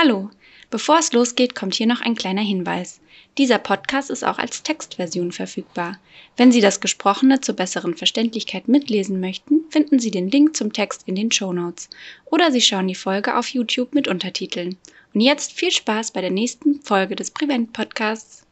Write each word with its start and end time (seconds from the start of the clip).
Hallo, 0.00 0.30
bevor 0.70 1.00
es 1.00 1.12
losgeht, 1.12 1.56
kommt 1.56 1.74
hier 1.74 1.88
noch 1.88 2.00
ein 2.00 2.14
kleiner 2.14 2.42
Hinweis. 2.42 3.00
Dieser 3.36 3.58
Podcast 3.58 4.10
ist 4.10 4.24
auch 4.24 4.38
als 4.38 4.62
Textversion 4.62 5.32
verfügbar. 5.32 5.98
Wenn 6.36 6.52
Sie 6.52 6.60
das 6.60 6.78
Gesprochene 6.78 7.40
zur 7.40 7.56
besseren 7.56 7.96
Verständlichkeit 7.96 8.68
mitlesen 8.68 9.18
möchten, 9.18 9.64
finden 9.70 9.98
Sie 9.98 10.12
den 10.12 10.30
Link 10.30 10.54
zum 10.56 10.72
Text 10.72 11.02
in 11.06 11.16
den 11.16 11.32
Show 11.32 11.52
Notes. 11.52 11.90
Oder 12.26 12.52
Sie 12.52 12.60
schauen 12.60 12.86
die 12.86 12.94
Folge 12.94 13.36
auf 13.36 13.48
YouTube 13.48 13.92
mit 13.92 14.06
Untertiteln. 14.06 14.76
Und 15.14 15.20
jetzt 15.20 15.50
viel 15.50 15.72
Spaß 15.72 16.12
bei 16.12 16.20
der 16.20 16.30
nächsten 16.30 16.80
Folge 16.80 17.16
des 17.16 17.32
Prevent 17.32 17.72
Podcasts. 17.72 18.46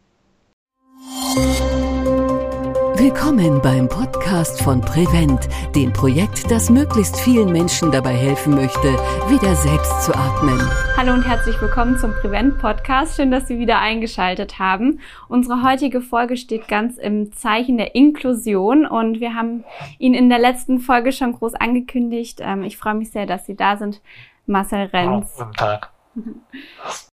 Willkommen 3.09 3.63
beim 3.63 3.89
Podcast 3.89 4.61
von 4.63 4.81
Prevent, 4.81 5.47
dem 5.77 5.93
Projekt, 5.93 6.51
das 6.51 6.69
möglichst 6.71 7.17
vielen 7.21 7.53
Menschen 7.53 7.93
dabei 7.93 8.13
helfen 8.13 8.57
möchte, 8.57 8.95
wieder 9.31 9.55
selbst 9.55 10.05
zu 10.05 10.13
atmen. 10.13 10.59
Hallo 10.97 11.13
und 11.13 11.23
herzlich 11.23 11.55
willkommen 11.63 11.97
zum 11.99 12.11
Prevent 12.15 12.59
Podcast. 12.59 13.15
Schön, 13.15 13.31
dass 13.31 13.47
Sie 13.47 13.61
wieder 13.61 13.79
eingeschaltet 13.79 14.59
haben. 14.59 14.99
Unsere 15.29 15.63
heutige 15.63 16.01
Folge 16.01 16.37
steht 16.37 16.67
ganz 16.67 16.99
im 16.99 17.33
Zeichen 17.33 17.77
der 17.77 17.95
Inklusion 17.95 18.85
und 18.85 19.21
wir 19.21 19.35
haben 19.35 19.63
ihn 20.01 20.13
in 20.13 20.29
der 20.29 20.41
letzten 20.41 20.81
Folge 20.81 21.13
schon 21.13 21.33
groß 21.33 21.55
angekündigt. 21.55 22.41
Ähm, 22.43 22.65
ich 22.65 22.77
freue 22.77 22.95
mich 22.95 23.13
sehr, 23.13 23.27
dass 23.27 23.47
Sie 23.47 23.55
da 23.55 23.77
sind. 23.77 24.03
Marcel 24.47 24.87
Renz. 24.87 25.33
Guten 25.39 25.53
Tag. 25.53 25.93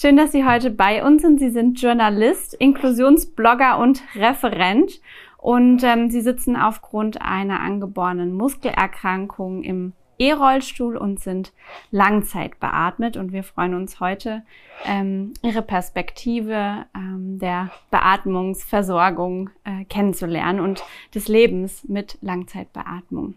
Schön, 0.00 0.16
dass 0.16 0.32
Sie 0.32 0.46
heute 0.46 0.70
bei 0.70 1.04
uns 1.04 1.20
sind. 1.20 1.38
Sie 1.38 1.50
sind 1.50 1.78
Journalist, 1.78 2.54
Inklusionsblogger 2.54 3.78
und 3.78 4.02
Referent. 4.14 4.98
Und 5.36 5.84
ähm, 5.84 6.08
Sie 6.08 6.22
sitzen 6.22 6.56
aufgrund 6.56 7.20
einer 7.20 7.60
angeborenen 7.60 8.32
Muskelerkrankung 8.32 9.62
im 9.62 9.92
E-Rollstuhl 10.16 10.96
und 10.96 11.20
sind 11.20 11.52
langzeitbeatmet. 11.90 13.18
Und 13.18 13.34
wir 13.34 13.44
freuen 13.44 13.74
uns 13.74 14.00
heute, 14.00 14.42
ähm, 14.86 15.34
Ihre 15.42 15.60
Perspektive 15.60 16.86
ähm, 16.96 17.38
der 17.38 17.70
Beatmungsversorgung 17.90 19.50
äh, 19.64 19.84
kennenzulernen 19.84 20.60
und 20.60 20.82
des 21.14 21.28
Lebens 21.28 21.84
mit 21.86 22.16
Langzeitbeatmung. 22.22 23.34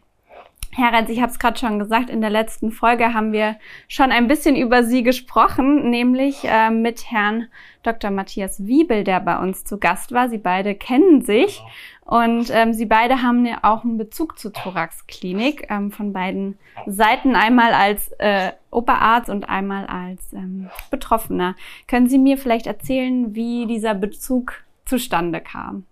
Herr 0.75 0.91
Renz, 0.91 1.09
ich 1.09 1.21
habe 1.21 1.31
es 1.31 1.37
gerade 1.37 1.59
schon 1.59 1.77
gesagt, 1.77 2.09
in 2.09 2.21
der 2.21 2.31
letzten 2.31 2.71
Folge 2.71 3.13
haben 3.13 3.31
wir 3.31 3.57
schon 3.87 4.11
ein 4.11 4.27
bisschen 4.27 4.55
über 4.55 4.83
Sie 4.83 5.03
gesprochen, 5.03 5.89
nämlich 5.89 6.43
äh, 6.45 6.71
mit 6.71 7.11
Herrn 7.11 7.47
Dr. 7.83 8.09
Matthias 8.09 8.65
Wiebel, 8.65 9.03
der 9.03 9.19
bei 9.19 9.37
uns 9.37 9.65
zu 9.65 9.77
Gast 9.77 10.13
war. 10.13 10.29
Sie 10.29 10.39
beide 10.39 10.73
kennen 10.73 11.21
sich 11.21 11.61
und 12.05 12.49
ähm, 12.49 12.73
Sie 12.73 12.85
beide 12.85 13.21
haben 13.21 13.45
ja 13.45 13.59
auch 13.61 13.83
einen 13.83 13.97
Bezug 13.97 14.39
zur 14.39 14.51
Thoraxklinik 14.51 15.67
ähm, 15.69 15.91
von 15.91 16.11
beiden 16.11 16.57
Seiten, 16.87 17.35
einmal 17.35 17.73
als 17.73 18.11
äh, 18.17 18.51
Oberarzt 18.71 19.29
und 19.29 19.47
einmal 19.47 19.85
als 19.85 20.33
ähm, 20.33 20.69
Betroffener. 20.89 21.55
Können 21.87 22.09
Sie 22.09 22.17
mir 22.17 22.37
vielleicht 22.37 22.65
erzählen, 22.65 23.35
wie 23.35 23.67
dieser 23.67 23.93
Bezug 23.93 24.63
zustande 24.85 25.39
kam? 25.39 25.85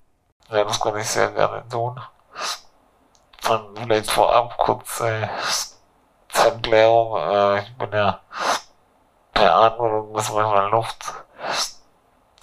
Ja, 0.50 0.64
das 0.64 0.82
kann 0.82 0.98
ich 0.98 1.06
sehr 1.06 1.30
gerne 1.32 1.64
tun. 1.70 1.96
Dann 3.44 3.76
vielleicht 3.76 4.12
vorab 4.12 4.58
kurz 4.58 5.00
äh, 5.02 5.28
zur 6.30 6.46
Erklärung. 6.46 7.18
Äh, 7.18 7.60
ich 7.62 7.78
bin 7.78 7.92
ja 7.92 8.20
per 9.42 9.56
Atmung 9.56 10.12
muss 10.12 10.32
manchmal 10.32 10.70
Luft 10.70 11.14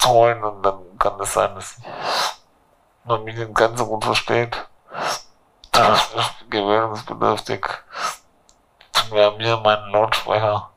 holen 0.05 0.43
und 0.43 0.63
dann 0.63 0.99
kann 0.99 1.21
es 1.21 1.33
sein, 1.33 1.55
dass 1.55 1.77
man 3.05 3.23
mich 3.23 3.37
nicht 3.37 3.55
ganz 3.55 3.79
so 3.79 3.87
gut 3.87 4.05
versteht. 4.05 4.67
Das 5.71 6.13
ist 6.15 6.51
gewöhnungsbedürftig. 6.51 7.65
Wir 9.11 9.27
haben 9.27 9.39
hier 9.39 9.57
meinen 9.59 9.93
Lautsprecher 9.93 10.71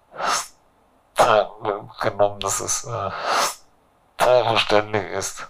äh, 1.18 1.46
genommen, 2.02 2.40
dass 2.40 2.60
es 2.60 2.86
äh, 2.86 3.12
verständlich 4.18 5.12
ist. 5.12 5.48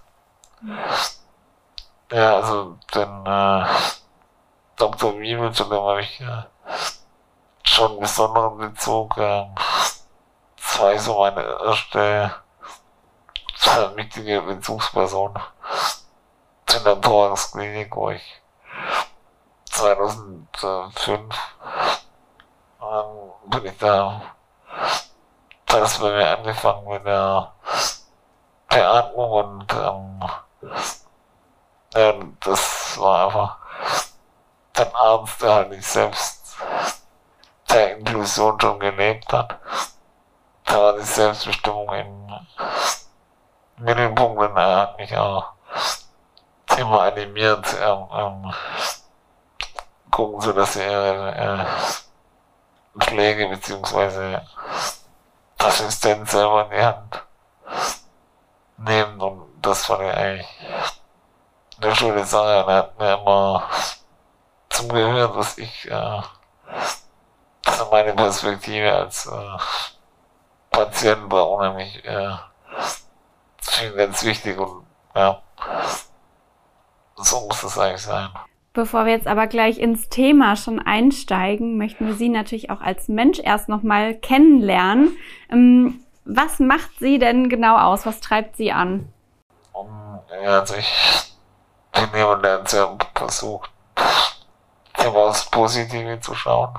Ja, 2.11 2.35
also 2.37 2.77
den 2.95 3.25
äh, 3.25 3.65
Dr. 4.81 5.19
Wiebel, 5.19 5.51
zu 5.53 5.65
dem 5.65 5.79
habe 5.79 6.01
ich 6.01 6.19
äh, 6.21 6.43
schon 7.61 7.91
einen 7.91 7.99
besonderen 7.99 8.57
Bezug. 8.57 9.15
Äh, 9.15 9.45
das 10.57 10.79
war 10.79 10.97
so 10.97 11.19
meine 11.19 11.43
erste 11.43 12.33
äh, 13.67 13.95
wichtige 13.95 14.41
Bezugsperson 14.41 15.35
in 16.75 16.83
der 16.83 16.99
Thoraxklinik, 16.99 17.95
wo 17.95 18.09
ich 18.09 18.41
2005 19.65 21.35
ähm, 22.81 23.31
bin 23.45 23.65
ich 23.67 23.77
da, 23.77 24.19
da 25.67 25.77
ist 25.77 26.01
bei 26.01 26.09
mir 26.09 26.37
angefangen 26.39 26.87
mit 26.87 27.05
der 27.05 27.53
Beatmung 28.67 29.31
und 29.31 29.73
ähm, 29.73 30.23
ja, 31.93 32.13
das 32.39 32.97
war 32.97 33.27
einfach 33.27 33.61
ein 34.81 34.95
Arzt, 34.95 35.41
der 35.41 35.53
halt 35.53 35.69
nicht 35.69 35.85
selbst 35.85 36.57
der 37.69 37.97
Inklusion 37.97 38.59
schon 38.59 38.79
gelebt 38.79 39.31
hat. 39.31 39.59
Da 40.65 40.77
war 40.77 40.93
die 40.93 41.03
Selbstbestimmung 41.03 41.93
im 41.93 42.31
Mittelpunkt 43.77 44.41
und 44.41 44.57
er 44.57 44.75
hat 44.77 44.97
mich 44.97 45.15
auch 45.15 45.53
immer 46.77 47.01
animiert, 47.01 47.65
ähm, 47.81 48.07
ähm, 48.13 48.53
gucken, 50.09 50.41
so 50.41 50.53
dass 50.53 50.75
er 50.75 50.91
ihre 50.91 51.35
äh, 51.35 52.99
Pflege 52.99 53.47
beziehungsweise 53.47 54.41
Assistenz 55.57 56.31
selber 56.31 56.65
in 56.65 56.71
die 56.71 56.83
Hand 56.83 57.23
nehmen 58.77 59.21
und 59.21 59.61
das 59.61 59.85
fand 59.85 60.01
ich 60.03 60.13
eigentlich 60.13 60.47
eine 61.81 61.95
schöne 61.95 62.25
Sache. 62.25 62.65
Er 62.67 62.75
hat 62.75 62.99
mir 62.99 63.13
immer 63.13 63.69
zum 64.71 64.89
Gehör, 64.89 65.27
dass 65.29 65.57
ich 65.57 65.89
äh, 65.89 66.21
also 67.65 67.87
meine 67.91 68.13
Perspektive 68.13 68.91
als 68.91 69.27
äh, 69.27 69.57
Patient 70.71 71.31
war 71.31 71.49
unheimlich 71.49 72.03
äh, 72.05 72.35
ganz 73.95 74.23
wichtig 74.23 74.57
und 74.57 74.85
ja, 75.15 75.41
so 77.15 77.41
muss 77.41 77.63
es 77.63 77.77
eigentlich 77.77 78.01
sein. 78.01 78.29
Bevor 78.73 79.05
wir 79.05 79.11
jetzt 79.11 79.27
aber 79.27 79.47
gleich 79.47 79.79
ins 79.79 80.07
Thema 80.07 80.55
schon 80.55 80.79
einsteigen, 80.79 81.77
möchten 81.77 82.07
wir 82.07 82.15
Sie 82.15 82.29
natürlich 82.29 82.69
auch 82.69 82.79
als 82.79 83.09
Mensch 83.09 83.39
erst 83.39 83.67
nochmal 83.67 84.15
kennenlernen. 84.15 85.17
Ähm, 85.51 86.05
was 86.23 86.59
macht 86.59 86.91
Sie 86.99 87.19
denn 87.19 87.49
genau 87.49 87.77
aus? 87.77 88.05
Was 88.05 88.21
treibt 88.21 88.55
Sie 88.55 88.71
an? 88.71 89.11
Ja, 90.41 90.59
also 90.61 90.75
ich 90.75 91.33
bin 91.91 92.07
jemand, 92.15 92.45
der 92.45 92.65
sehr 92.65 92.97
versucht, 93.13 93.69
immer 95.03 95.17
aufs 95.17 95.45
Positive 95.45 96.19
zu 96.19 96.35
schauen. 96.35 96.73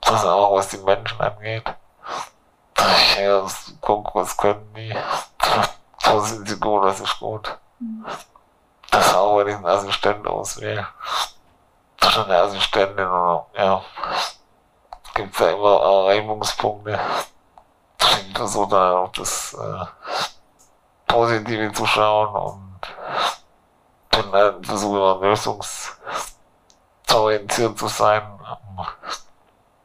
Das 0.00 0.24
auch 0.24 0.56
was 0.56 0.68
die 0.68 0.78
Menschen 0.78 1.20
angeht. 1.20 1.64
Ich 2.78 3.16
ja, 3.18 3.46
guck, 3.80 4.14
was 4.14 4.36
können 4.36 4.72
die. 4.74 4.94
So 5.98 6.20
sind 6.20 6.48
sie 6.48 6.58
gut, 6.58 6.84
das 6.84 7.00
ist 7.00 7.18
gut. 7.18 7.58
Das 8.90 9.14
auch, 9.14 9.38
wenn 9.38 9.48
ich 9.48 9.56
einen 9.56 9.66
Assistent 9.66 10.26
auswähle. 10.26 10.86
Oder 12.02 12.24
eine 12.24 12.42
Assistentin 12.42 13.06
oder, 13.06 13.46
ja. 13.54 13.82
Gibt 15.14 15.38
ja 15.40 15.50
immer 15.50 16.06
Reibungspunkte. 16.06 16.98
Ich 18.28 18.36
versuche 18.36 18.70
da 18.70 18.98
auf 18.98 19.12
das 19.12 19.54
äh, 19.54 19.84
Positive 21.06 21.72
zu 21.72 21.86
schauen 21.86 22.34
und 22.34 22.78
bin 24.10 24.32
dann 24.32 24.62
versuche 24.62 24.96
immer 24.96 25.20
Lösungs 25.20 25.96
orientiert 27.18 27.78
zu 27.78 27.88
sein. 27.88 28.22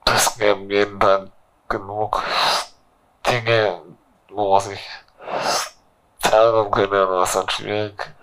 Es 0.06 0.38
geben 0.38 0.70
jeden 0.70 1.00
Tag 1.00 1.30
genug 1.68 2.22
Dinge, 3.26 3.82
wo 4.30 4.54
man 4.54 4.62
sich 4.62 4.80
ärgern 6.22 6.72
könnte 6.72 7.08
oder 7.08 7.22
was 7.22 7.34
dann 7.34 7.50
schwierig. 7.50 8.14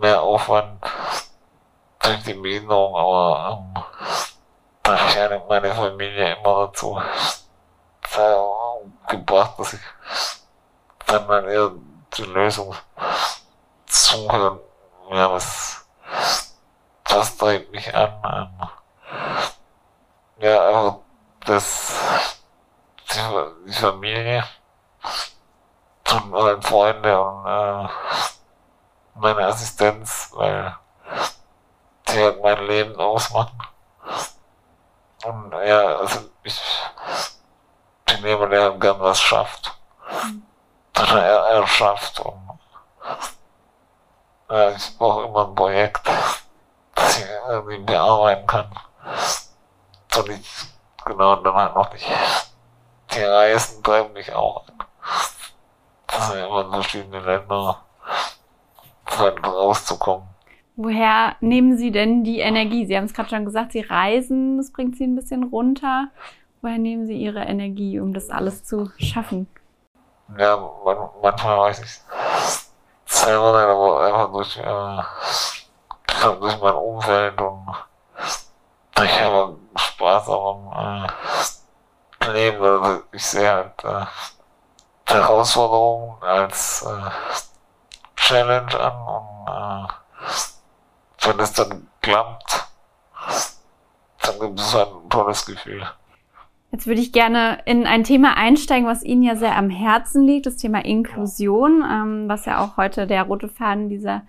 Mehr 0.00 0.20
Aufwand 0.20 0.82
durch 2.00 2.22
die 2.24 2.34
Behinderung, 2.34 2.96
aber 2.96 3.62
ähm, 3.76 3.84
da 4.82 5.08
ich 5.08 5.48
meine 5.48 5.74
Familie 5.74 6.36
immer 6.36 6.66
dazu 6.66 7.00
gebracht, 9.08 9.58
dass 9.58 9.74
ich 9.74 9.80
dann 11.06 11.26
mal 11.26 11.48
eher 11.48 11.72
die 12.16 12.22
Lösung 12.22 12.74
suche, 13.86 14.60
ja, 15.10 15.30
was 15.30 15.81
das 17.12 17.36
treibt 17.36 17.70
mich 17.72 17.94
an. 17.94 18.10
Ähm, 18.24 18.68
ja, 20.38 20.66
einfach 20.68 20.98
das, 21.44 22.38
die, 23.66 23.72
Familie 23.72 24.44
und 26.10 26.30
meine 26.30 26.62
Freunde 26.62 27.20
und 27.20 27.46
äh, 27.46 27.88
meine 29.14 29.46
Assistenz, 29.46 30.30
weil 30.34 30.76
die 32.08 32.18
halt 32.18 32.42
mein 32.42 32.66
Leben 32.66 32.96
ausmachen. 32.96 33.58
Und 35.24 35.52
ja, 35.52 35.98
also 35.98 36.30
ich 36.42 36.60
bin 38.06 38.26
jemand, 38.26 38.52
der 38.52 38.70
gern 38.72 39.00
was 39.00 39.20
schafft. 39.20 39.76
Oder 40.98 41.24
er, 41.24 41.38
er 41.56 41.66
schafft 41.66 42.20
und 42.20 42.58
ja, 44.50 44.70
ich 44.70 44.98
brauche 44.98 45.24
immer 45.24 45.48
ein 45.48 45.54
Projekt, 45.54 46.02
das 47.12 47.18
ich 47.18 47.26
irgendwie 47.48 47.78
bearbeiten 47.78 48.46
kann. 48.46 48.66
Und 50.16 50.28
ich, 50.28 50.66
genau, 51.04 51.36
dann 51.36 51.54
halt 51.54 51.74
noch 51.74 51.92
nicht. 51.92 52.06
Die 53.14 53.22
Reisen 53.22 53.82
treiben 53.82 54.12
mich 54.12 54.32
auch 54.32 54.66
an. 54.66 54.74
Das 56.06 56.30
sind 56.30 56.44
immer 56.44 56.70
verschiedene 56.70 57.20
Länder, 57.20 57.82
halt 59.06 59.46
rauszukommen. 59.46 60.26
Woher 60.76 61.36
nehmen 61.40 61.76
Sie 61.76 61.90
denn 61.90 62.24
die 62.24 62.40
Energie? 62.40 62.86
Sie 62.86 62.96
haben 62.96 63.04
es 63.04 63.14
gerade 63.14 63.28
schon 63.28 63.44
gesagt, 63.44 63.72
Sie 63.72 63.80
reisen, 63.80 64.56
das 64.56 64.72
bringt 64.72 64.96
Sie 64.96 65.04
ein 65.04 65.16
bisschen 65.16 65.44
runter. 65.44 66.08
Woher 66.62 66.78
nehmen 66.78 67.06
Sie 67.06 67.16
Ihre 67.16 67.40
Energie, 67.40 68.00
um 68.00 68.14
das 68.14 68.30
alles 68.30 68.64
zu 68.64 68.90
schaffen? 68.98 69.48
Ja, 70.38 70.56
man, 70.56 70.96
manchmal 71.22 71.58
weiß 71.58 71.80
ich 71.80 72.00
selber 73.04 73.52
nicht, 73.52 73.68
aber 73.68 74.04
einfach 74.06 74.32
durch, 74.32 74.56
äh, 74.56 75.02
durch 76.22 76.60
mein 76.60 76.74
Umfeld 76.74 77.40
und 77.40 77.66
ich 79.02 79.20
habe 79.20 79.58
Spaß 79.76 80.28
am 80.28 81.06
äh, 82.20 82.32
Leben. 82.32 82.62
Also 82.62 83.02
ich 83.12 83.24
sehe 83.24 83.50
halt 83.50 83.84
äh, 83.84 84.06
Herausforderungen 85.06 86.22
als 86.22 86.82
äh, 86.86 87.10
Challenge 88.16 88.80
an 88.80 89.06
und 89.06 89.48
äh, 89.48 91.28
wenn 91.28 91.40
es 91.40 91.52
dann 91.52 91.88
klappt, 92.00 92.68
dann 94.22 94.40
gibt 94.40 94.60
es 94.60 94.74
ein 94.74 94.86
tolles 95.08 95.46
Gefühl. 95.46 95.86
Jetzt 96.70 96.86
würde 96.86 97.02
ich 97.02 97.12
gerne 97.12 97.60
in 97.66 97.86
ein 97.86 98.02
Thema 98.02 98.36
einsteigen, 98.36 98.86
was 98.86 99.02
Ihnen 99.02 99.22
ja 99.22 99.36
sehr 99.36 99.56
am 99.56 99.68
Herzen 99.68 100.24
liegt, 100.24 100.46
das 100.46 100.56
Thema 100.56 100.82
Inklusion, 100.84 101.84
ähm, 101.88 102.28
was 102.28 102.46
ja 102.46 102.64
auch 102.64 102.78
heute 102.78 103.06
der 103.06 103.24
rote 103.24 103.48
Faden 103.48 103.90
dieser 103.90 104.22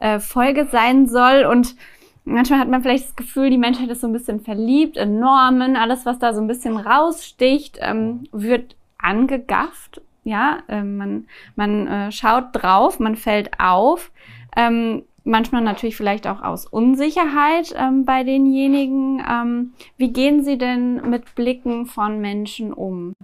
äh, 0.00 0.20
Folge 0.20 0.66
sein 0.70 1.06
soll. 1.06 1.44
Und 1.44 1.76
manchmal 2.24 2.60
hat 2.60 2.68
man 2.68 2.82
vielleicht 2.82 3.06
das 3.06 3.16
Gefühl, 3.16 3.50
die 3.50 3.58
Menschheit 3.58 3.88
ist 3.88 4.00
so 4.00 4.06
ein 4.06 4.12
bisschen 4.12 4.40
verliebt 4.40 4.96
in 4.96 5.18
Normen, 5.18 5.76
alles, 5.76 6.06
was 6.06 6.18
da 6.18 6.34
so 6.34 6.40
ein 6.40 6.48
bisschen 6.48 6.76
raussticht, 6.76 7.78
ähm, 7.80 8.24
wird 8.32 8.76
angegafft. 8.98 10.00
Ja, 10.24 10.58
äh, 10.68 10.82
man, 10.82 11.26
man 11.56 11.86
äh, 11.86 12.12
schaut 12.12 12.48
drauf, 12.52 13.00
man 13.00 13.16
fällt 13.16 13.58
auf. 13.58 14.10
Ähm, 14.56 15.04
manchmal 15.24 15.62
natürlich 15.62 15.96
vielleicht 15.96 16.26
auch 16.26 16.42
aus 16.42 16.66
Unsicherheit 16.66 17.74
ähm, 17.76 18.04
bei 18.04 18.24
denjenigen. 18.24 19.24
Ähm, 19.28 19.74
wie 19.96 20.12
gehen 20.12 20.42
Sie 20.42 20.58
denn 20.58 21.08
mit 21.08 21.34
Blicken 21.34 21.86
von 21.86 22.20
Menschen 22.20 22.72
um? 22.72 23.14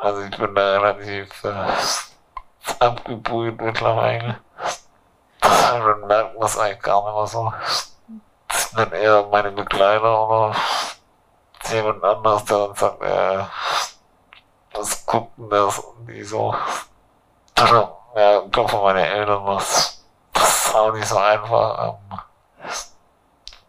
Also 0.00 0.22
ich 0.22 0.36
bin 0.36 0.54
da 0.54 0.80
relativ 0.80 1.44
äh, 1.44 2.11
abgebrüht 2.78 3.60
mittlerweile. 3.60 4.38
Man 5.42 6.06
merkt 6.06 6.42
das 6.42 6.58
eigentlich 6.58 6.82
gar 6.82 7.04
nicht 7.04 7.14
mehr 7.14 7.26
so. 7.26 7.52
Das 8.48 8.70
sind 8.70 8.78
dann 8.78 8.92
eher 8.92 9.26
meine 9.30 9.50
Begleiter 9.52 10.28
oder 10.28 10.54
jemand 11.70 12.04
anderes, 12.04 12.44
der 12.44 12.58
dann 12.58 12.74
sagt, 12.74 13.02
äh, 13.02 13.44
was 14.74 15.06
guckt 15.06 15.38
denn 15.38 15.50
das 15.50 15.78
und 15.78 16.06
die 16.06 16.22
so. 16.22 16.54
Ja, 18.14 18.42
ich 18.44 18.52
glaube 18.52 18.76
meinen 18.76 19.04
Eltern 19.06 19.46
was. 19.46 20.04
Das 20.34 20.66
ist 20.66 20.74
auch 20.74 20.92
nicht 20.92 21.06
so 21.06 21.16
einfach. 21.16 21.96
Ähm, 22.12 22.18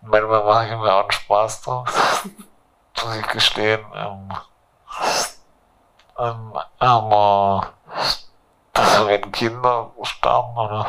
manchmal 0.02 0.44
mache 0.44 0.66
ich 0.66 0.72
mir 0.72 0.94
auch 0.94 1.04
einen 1.04 1.12
Spaß 1.12 1.62
draus. 1.62 1.90
Muss 3.06 3.16
ich 3.16 3.28
gestehen. 3.28 3.86
Ähm, 3.96 4.30
ähm, 6.20 6.60
aber 6.80 7.74
dass 8.84 9.08
wenn 9.08 9.32
Kinder 9.32 9.92
sterben 10.04 10.58
oder 10.58 10.86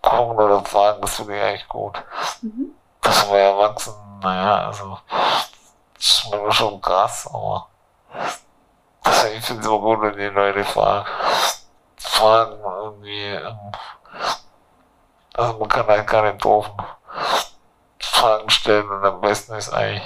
kommen 0.00 0.38
oder 0.38 0.64
fragen, 0.64 1.00
das 1.00 1.16
finde 1.16 1.36
ich 1.36 1.42
eigentlich 1.42 1.68
gut. 1.68 2.02
Mhm. 2.42 2.74
Das 3.00 3.28
wir 3.28 3.38
Erwachsenen, 3.38 4.20
naja, 4.20 4.66
also 4.66 4.98
das 5.94 6.06
ist 6.06 6.30
mir 6.30 6.52
schon 6.52 6.80
krass, 6.80 7.28
aber 7.32 7.68
das, 9.02 9.24
ich 9.24 9.44
finde 9.44 9.62
es 9.62 9.66
immer 9.66 9.78
gut, 9.78 10.02
wenn 10.02 10.16
die 10.16 10.26
Leute 10.26 10.64
fragen. 10.64 11.08
Fragen 11.96 12.60
irgendwie, 12.62 13.26
ähm, 13.26 13.72
also 15.34 15.58
man 15.58 15.68
kann 15.68 15.86
halt 15.86 16.06
keine 16.06 16.34
doofen 16.34 16.74
Fragen 18.00 18.50
stellen 18.50 18.88
und 18.88 19.04
am 19.04 19.20
besten 19.20 19.54
ist 19.54 19.72
eigentlich, 19.72 20.02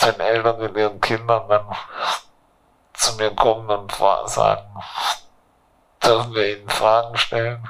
wenn 0.00 0.18
Eltern 0.18 0.58
mit 0.58 0.76
ihren 0.76 1.00
Kindern 1.00 1.48
dann 1.48 1.76
zu 2.94 3.14
mir 3.16 3.34
kommen 3.34 3.68
und 3.70 3.92
sagen, 4.26 4.82
dürfen 6.06 6.34
wir 6.34 6.58
ihnen 6.58 6.68
Fragen 6.68 7.16
stellen, 7.16 7.68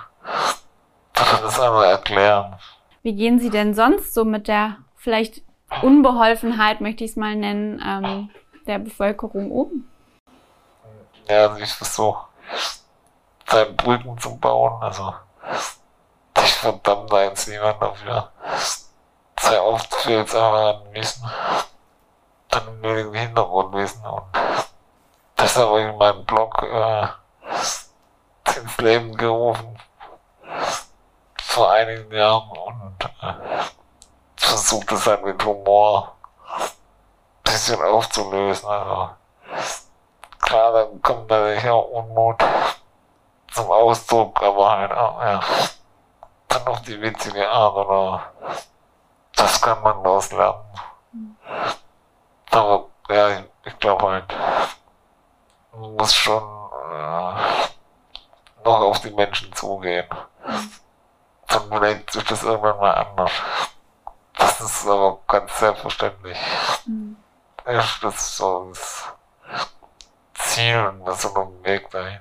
dann 1.14 1.42
das 1.42 1.58
einmal 1.58 1.86
erklären. 1.86 2.56
Wie 3.02 3.14
gehen 3.14 3.38
Sie 3.38 3.50
denn 3.50 3.74
sonst 3.74 4.14
so 4.14 4.24
mit 4.24 4.48
der 4.48 4.76
vielleicht 4.96 5.42
Unbeholfenheit, 5.82 6.80
möchte 6.80 7.04
ich 7.04 7.12
es 7.12 7.16
mal 7.16 7.34
nennen, 7.36 7.82
ähm, 7.84 8.30
der 8.66 8.78
Bevölkerung 8.78 9.50
um? 9.50 9.88
Ja, 11.28 11.48
also 11.48 11.62
ich 11.62 11.72
versuche 11.72 12.26
seinen 13.48 13.76
Brücken 13.76 14.18
zu 14.18 14.36
bauen. 14.36 14.82
Also 14.82 15.14
ich 16.38 16.52
verdammt 16.54 17.12
da 17.12 17.24
jetzt 17.24 17.48
niemand 17.48 17.80
dafür. 17.80 18.30
Sehr 19.40 19.64
oft 19.64 19.94
fehlt 19.94 20.28
es 20.28 20.34
einfach 20.34 20.80
an 20.80 20.94
Wissen, 20.94 21.28
an 22.50 22.80
nötigen 22.80 23.14
Hintergrundwissen 23.14 24.04
und 24.04 24.24
deshalb 25.38 25.68
habe 25.68 25.82
ich 25.82 25.96
meinen 25.96 26.24
Blog 26.24 26.62
äh, 26.62 27.06
ins 28.56 28.76
Leben 28.78 29.16
gerufen 29.16 29.78
vor 31.40 31.70
einigen 31.72 32.12
Jahren 32.12 32.50
und 32.50 33.04
äh, 33.22 33.34
versucht 34.36 34.92
es 34.92 35.06
halt 35.06 35.24
mit 35.24 35.42
Humor 35.44 36.16
ein 36.58 37.42
bisschen 37.44 37.80
aufzulösen. 37.82 38.68
Also 38.68 39.10
klar, 40.40 40.72
dann 40.72 41.02
kommt 41.02 41.30
natürlich 41.30 41.68
auch 41.68 41.88
Unmut 41.88 42.44
zum 43.52 43.70
Ausdruck, 43.70 44.42
aber 44.42 44.70
halt 44.70 44.92
auch, 44.92 45.22
ja, 45.22 45.40
dann 46.48 46.66
auf 46.66 46.82
die 46.82 47.00
witzige 47.00 47.48
Art 47.48 47.74
oder 47.74 48.32
das 49.34 49.60
kann 49.60 49.82
man 49.82 50.02
daraus 50.02 50.30
lernen. 50.32 50.64
Aber 52.50 52.86
ja, 53.08 53.28
ich, 53.30 53.44
ich 53.64 53.78
glaube 53.78 54.06
halt, 54.06 54.24
man 55.72 55.96
muss 55.96 56.14
schon 56.14 56.42
äh, 56.42 57.65
noch 58.66 58.80
auf 58.80 59.00
die 59.00 59.10
Menschen 59.10 59.52
zugehen. 59.52 60.06
Dann 61.48 61.62
vielleicht 61.68 62.14
ist 62.14 62.30
das 62.30 62.42
irgendwann 62.42 62.78
mal 62.78 62.92
anders. 62.92 63.32
Das 64.36 64.60
ist 64.60 64.86
aber 64.86 65.20
ganz 65.26 65.58
selbstverständlich. 65.58 66.38
Mhm. 66.86 67.16
Das 67.64 68.02
ist 68.02 68.36
so 68.36 68.68
das 68.68 69.12
Ziel 70.34 70.86
und 70.86 71.04
das 71.04 71.24
ist 71.24 71.34
so 71.34 71.40
ein 71.40 71.64
Weg 71.64 71.90
dahin. 71.90 72.20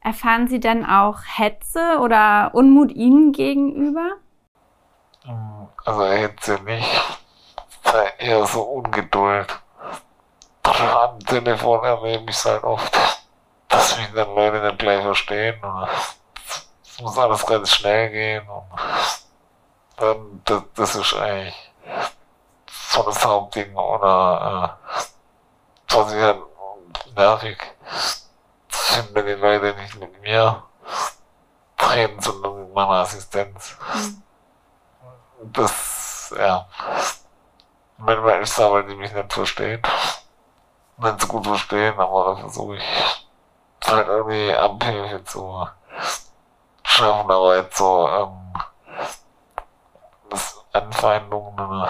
Erfahren 0.00 0.46
Sie 0.46 0.60
dann 0.60 0.84
auch 0.84 1.18
Hetze 1.38 1.98
oder 2.00 2.50
Unmut 2.52 2.92
Ihnen 2.92 3.32
gegenüber? 3.32 4.16
Also 5.84 6.04
Hetze 6.04 6.60
nicht, 6.64 7.18
eher 8.18 8.46
so 8.46 8.62
Ungeduld. 8.62 9.46
Am 10.62 11.18
Telefon 11.20 11.84
erlebe 11.84 12.24
ich 12.30 12.36
es 12.36 12.44
halt 12.44 12.64
oft, 12.64 12.96
mich 13.98 14.12
dann 14.14 14.34
Leute 14.34 14.60
nicht 14.60 14.78
gleich 14.78 15.02
verstehen. 15.02 15.58
Oder 15.58 15.88
es 16.82 17.00
muss 17.00 17.18
alles 17.18 17.46
ganz 17.46 17.70
schnell 17.70 18.10
gehen. 18.10 18.48
Und 18.48 18.64
dann, 19.96 20.42
das, 20.44 20.62
das 20.74 20.94
ist 20.96 21.14
eigentlich 21.14 21.72
so 22.70 23.02
das 23.02 23.24
Hauptding. 23.24 23.74
Oder 23.76 24.78
äh, 24.90 25.94
was 25.94 26.12
ich 26.12 26.20
halt 26.20 26.40
nervig 27.14 27.58
finden 28.96 29.26
die 29.26 29.32
Leute 29.32 29.74
nicht 29.74 29.98
mit 29.98 30.20
mir 30.22 30.62
reden, 31.80 32.20
sondern 32.20 32.60
mit 32.60 32.74
meiner 32.74 33.02
Assistenz. 33.02 33.76
Mhm. 33.82 34.22
Das, 35.52 36.34
ja. 36.36 36.68
Manchmal 37.98 38.42
ist 38.42 38.52
es 38.52 38.60
aber, 38.60 38.82
die 38.82 38.94
mich 38.94 39.12
nicht 39.12 39.32
verstehen. 39.32 39.82
Nicht 40.98 41.20
so 41.20 41.26
gut 41.26 41.46
verstehen, 41.46 41.98
aber 41.98 42.34
da 42.34 42.36
versuche 42.40 42.76
ich 42.76 43.25
halt 43.88 44.08
irgendwie 44.08 44.52
Abhilfe 44.52 45.24
zu 45.24 45.66
schaffen, 46.82 47.30
aber 47.30 47.56
jetzt 47.56 47.76
so, 47.76 48.08
ähm, 48.08 48.52
das 50.30 50.64
Anfeindungen 50.72 51.58
oder 51.58 51.88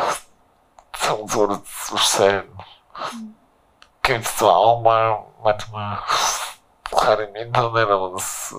so, 1.26 1.46
das 1.46 1.92
ist 1.94 2.12
selten. 2.12 2.56
Mhm. 3.12 3.34
Gibt's 4.02 4.36
zwar 4.36 4.56
auch 4.56 4.82
mal 4.82 5.24
manchmal 5.42 5.98
gerade 6.90 7.24
im 7.24 7.34
Internet, 7.34 7.88
aber 7.88 8.12
das 8.12 8.54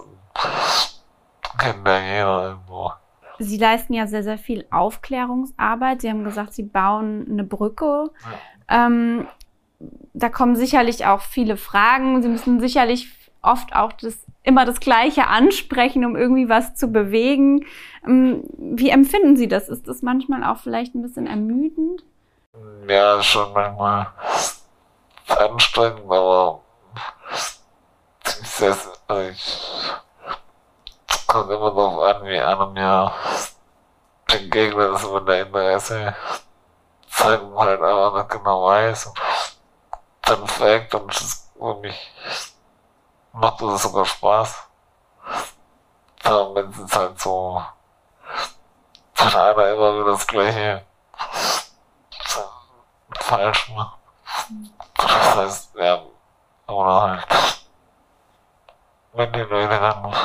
kennt 1.58 1.88
ja 1.88 2.00
jeder 2.00 2.44
irgendwo. 2.50 2.92
Sie 3.40 3.58
leisten 3.58 3.94
ja 3.94 4.08
sehr, 4.08 4.24
sehr 4.24 4.38
viel 4.38 4.66
Aufklärungsarbeit. 4.72 6.02
Sie 6.02 6.10
haben 6.10 6.24
gesagt, 6.24 6.54
Sie 6.54 6.64
bauen 6.64 7.26
eine 7.30 7.44
Brücke. 7.44 8.10
Ähm, 8.68 9.28
da 10.14 10.30
kommen 10.30 10.56
sicherlich 10.56 11.06
auch 11.06 11.22
viele 11.22 11.56
Fragen. 11.56 12.24
Sie 12.24 12.30
müssen 12.30 12.60
sicherlich 12.60 13.17
oft 13.52 13.76
auch 13.76 13.94
das, 13.94 14.18
immer 14.44 14.66
das 14.66 14.80
Gleiche 14.80 15.28
ansprechen, 15.28 16.06
um 16.06 16.16
irgendwie 16.16 16.50
was 16.50 16.76
zu 16.76 16.88
bewegen. 16.88 17.66
Ähm, 18.06 18.44
wie 18.58 18.90
empfinden 18.90 19.36
Sie 19.36 19.48
das? 19.48 19.70
Ist 19.70 19.88
das 19.88 20.02
manchmal 20.02 20.44
auch 20.44 20.58
vielleicht 20.58 20.96
ein 20.96 21.02
bisschen 21.02 21.28
ermüdend? 21.28 22.04
Ja, 22.88 23.22
schon 23.22 23.54
manchmal 23.54 24.08
anstrengend, 25.28 26.04
aber 26.06 26.62
es 27.50 28.70
kommt 31.28 31.52
immer 31.52 31.72
darauf 31.72 32.16
an, 32.16 32.26
wie 32.26 32.40
einer 32.40 32.68
mir 32.68 33.12
begegnet 34.28 34.96
ist, 34.96 35.14
wenn 35.14 35.26
der 35.26 35.42
Interesse 35.46 36.16
zeigt 37.18 37.44
halt 37.56 37.82
aber 37.82 38.18
nicht 38.20 38.30
genau 38.30 38.66
weiß. 38.66 39.08
Und 39.08 39.20
dann 40.24 40.48
fragt 40.48 40.94
und 40.96 41.14
für 41.14 41.76
mich 41.82 42.12
macht 43.38 43.62
das 43.62 43.84
sogar 43.84 44.06
Spaß. 44.06 44.64
Ja, 46.24 46.56
wenn 46.56 46.70
es 46.70 46.96
halt 46.96 47.20
so 47.20 47.64
von 49.14 49.28
einer 49.28 49.68
immer 49.74 49.94
wieder 49.96 50.12
das 50.12 50.28
gleiche 50.28 50.86
falsch 53.20 53.70
macht. 53.76 53.98
Das 54.96 55.36
heißt, 55.36 55.76
ja, 55.76 56.02
oder 56.68 57.02
halt, 57.02 57.28
wenn 59.14 59.34
die 59.34 59.40
Leute 59.40 59.80
dann 59.80 60.16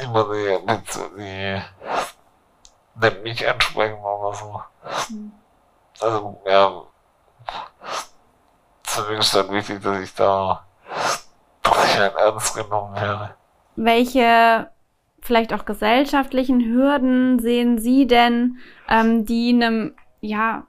immer 0.00 0.24
die, 0.24 0.58
die, 1.16 1.62
die 2.94 3.10
nicht 3.10 3.22
mich 3.22 3.48
ansprechen 3.48 3.98
oder 3.98 4.34
so. 4.34 4.62
Also, 6.00 6.42
ja, 6.46 6.82
ist 9.18 9.34
dann 9.34 9.50
wichtig, 9.50 9.82
dass 9.82 9.98
ich 9.98 10.14
da, 10.14 10.64
dass 11.88 11.94
ich 11.94 12.00
halt 12.00 12.16
ernst 12.16 12.54
genommen 12.54 12.94
werde. 12.94 13.34
Welche 13.76 14.70
vielleicht 15.20 15.52
auch 15.52 15.64
gesellschaftlichen 15.64 16.64
Hürden 16.64 17.38
sehen 17.38 17.78
Sie 17.78 18.06
denn, 18.06 18.58
ähm, 18.88 19.24
die 19.24 19.50
einem, 19.50 19.94
ja, 20.20 20.64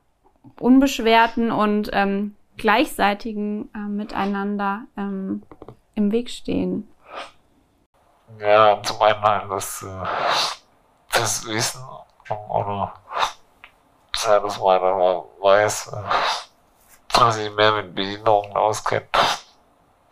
unbeschwerten 0.59 1.51
und 1.51 1.89
ähm, 1.93 2.35
gleichseitigen 2.57 3.69
äh, 3.73 3.79
Miteinander 3.79 4.83
ähm, 4.97 5.43
im 5.95 6.11
Weg 6.11 6.29
stehen. 6.29 6.89
Ja, 8.39 8.81
zum 8.83 9.01
einen 9.01 9.21
halt 9.21 9.51
das, 9.51 9.83
äh, 9.83 10.05
das 11.13 11.45
Wissen 11.47 11.81
oder 12.49 12.93
ja, 14.15 14.39
dass 14.39 14.59
man 14.97 15.23
weiß, 15.41 15.93
äh, 15.93 17.17
dass 17.17 17.35
sich 17.35 17.53
mehr 17.55 17.71
mit 17.71 17.95
Behinderungen 17.95 18.55
auskennt. 18.55 19.07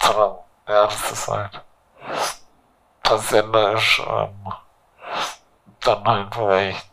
Sondern, 0.01 0.37
ja, 0.67 0.85
das 0.85 1.11
ist 1.11 1.27
halt 1.27 1.61
Patienter 3.03 3.73
ist, 3.73 3.99
ähm, 4.05 4.53
dann 5.79 6.03
halt 6.05 6.35
vielleicht 6.35 6.91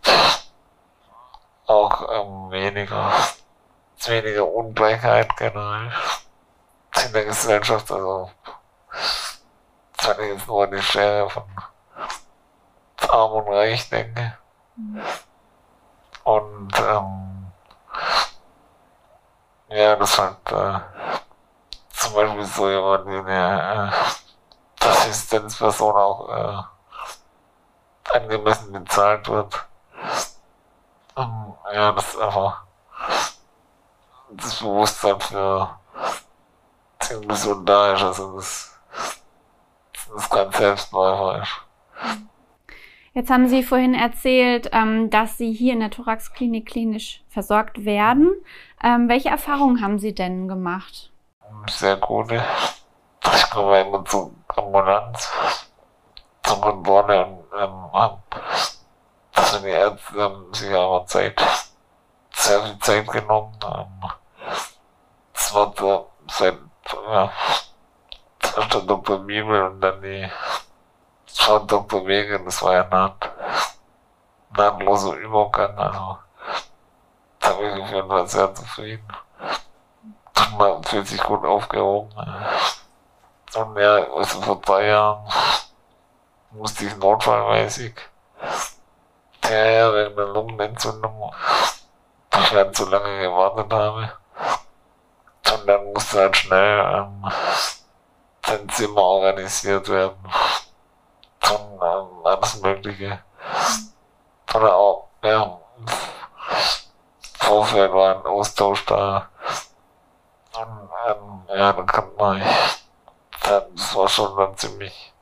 auch 1.67 2.09
ähm, 2.13 2.51
weniger, 2.53 3.13
weniger 4.07 4.47
Ungleichheit 4.47 5.37
generell 5.37 5.91
in 7.05 7.13
der 7.13 7.25
Gesellschaft. 7.25 7.91
Also, 7.91 8.31
wenn 10.03 10.21
ich 10.21 10.35
jetzt 10.35 10.47
nur 10.47 10.65
an 10.65 10.71
die 10.71 10.83
Schere 10.83 11.29
von 11.29 11.43
Arm 13.09 13.33
und 13.33 13.53
Reich 13.53 13.89
denke. 13.91 14.39
Mhm. 14.77 15.03
Und 16.23 16.73
ähm, 16.79 17.53
ja, 19.69 19.97
das 19.97 20.19
halt 20.19 20.53
äh, 20.53 20.94
zum 22.15 22.23
Beispiel 22.23 22.45
so 22.45 22.71
jemand 22.71 23.07
wie 23.07 23.31
eine 23.33 23.91
äh, 24.81 24.87
Assistenzperson 24.87 25.95
auch 25.95 26.29
äh, 26.29 28.17
angemessen 28.17 28.73
bezahlt 28.73 29.29
wird. 29.29 29.67
Ähm, 31.17 31.55
ja, 31.73 31.93
das 31.93 32.15
ist 32.15 32.21
einfach 32.21 32.63
das 34.31 34.59
Bewusstsein 34.59 35.21
für 35.21 35.79
Inklusion 37.11 37.67
da 37.67 37.95
ist, 37.95 38.03
also 38.03 38.37
das, 38.37 38.81
das 40.15 40.31
ganz 40.31 40.57
Selbstläufer 40.57 41.43
ist. 41.43 41.61
Jetzt 43.13 43.31
haben 43.31 43.49
Sie 43.49 43.63
vorhin 43.63 43.95
erzählt, 43.95 44.71
ähm, 44.73 45.11
dass 45.11 45.37
Sie 45.37 45.53
hier 45.53 45.73
in 45.73 45.81
der 45.81 45.91
Thoraxklinik 45.91 46.67
klinisch 46.67 47.23
versorgt 47.29 47.85
werden. 47.85 48.33
Ähm, 48.83 49.09
welche 49.09 49.29
Erfahrungen 49.29 49.81
haben 49.83 49.99
Sie 49.99 50.15
denn 50.15 50.49
gemacht? 50.49 51.14
Sehr 51.69 51.97
gute. 51.97 52.43
Ich 53.35 53.51
komme 53.51 53.81
immer 53.81 54.05
zur 54.05 54.31
Ambulanz, 54.49 55.31
zum 56.43 56.61
Geborenen 56.61 57.39
und 57.39 57.59
ähm, 57.59 57.93
hab 57.93 58.21
also 59.35 59.59
die 59.61 59.69
Ärzte 59.69 60.23
haben 60.23 60.55
sich 60.55 60.75
aber 60.75 61.07
Zeit, 61.07 61.43
sehr 62.33 62.63
viel 62.63 62.79
Zeit 62.79 63.07
genommen. 63.09 63.59
Ähm, 63.65 64.11
das 65.33 65.55
war 65.55 65.73
so 65.77 66.11
seit, 66.31 66.59
ja, 67.09 67.33
der 68.73 68.81
Dr. 68.83 69.19
Bibel 69.19 69.63
und 69.63 69.81
dann 69.81 70.01
die 70.03 70.31
Frau 71.27 71.59
Dr. 71.61 72.07
Wege, 72.07 72.41
das 72.45 72.63
war 72.63 72.75
ja 72.75 72.85
naht, 72.85 73.31
nahtloser 74.57 75.15
Übergang, 75.17 75.77
also 75.77 76.19
da 77.41 77.53
bin 77.55 77.77
ich 77.77 77.83
auf 77.83 77.91
jeden 77.91 78.09
Fall 78.09 78.27
sehr 78.29 78.55
zufrieden. 78.55 79.09
Man 80.59 80.83
fühlt 80.85 81.07
sich 81.09 81.23
gut 81.23 81.45
aufgehoben. 81.45 82.11
Und 83.55 83.79
ja, 83.79 84.13
also 84.13 84.41
vor 84.41 84.61
drei 84.61 84.87
Jahren 84.87 85.29
musste 86.51 86.87
ich 86.87 86.97
notfallmäßig 86.97 87.95
ja, 89.45 89.95
wegen 89.95 90.17
der 90.17 90.27
Lungenentzündung, 90.27 91.33
weil 92.31 92.43
ich 92.43 92.53
halt 92.53 92.77
zu 92.77 92.89
lange 92.89 93.21
gewartet 93.21 93.73
habe. 93.73 94.13
Und 95.53 95.67
dann 95.67 95.93
musste 95.93 96.19
halt 96.19 96.37
schnell 96.37 96.81
ähm, 96.81 97.31
sein 98.47 98.69
Zimmer 98.71 99.03
organisiert 99.03 99.89
werden. 99.89 100.19
Und 101.51 101.83
ähm, 101.83 102.27
alles 102.27 102.61
Mögliche. 102.61 103.21
Oder 104.55 104.75
auch, 104.75 105.09
ja, 105.23 105.59
Vorfeld 107.39 107.93
war 107.93 108.17
ein 108.17 108.27
Austausch 108.27 108.85
da. 108.87 109.29
Und 110.65 110.89
ähm, 111.09 111.57
ja, 111.57 111.73
dann 111.73 111.87
kann 111.87 112.11
man, 112.17 112.43
das 113.43 113.95
war 113.95 114.09
schon 114.09 114.37
dann 114.37 114.57
ziemlich, 114.57 115.13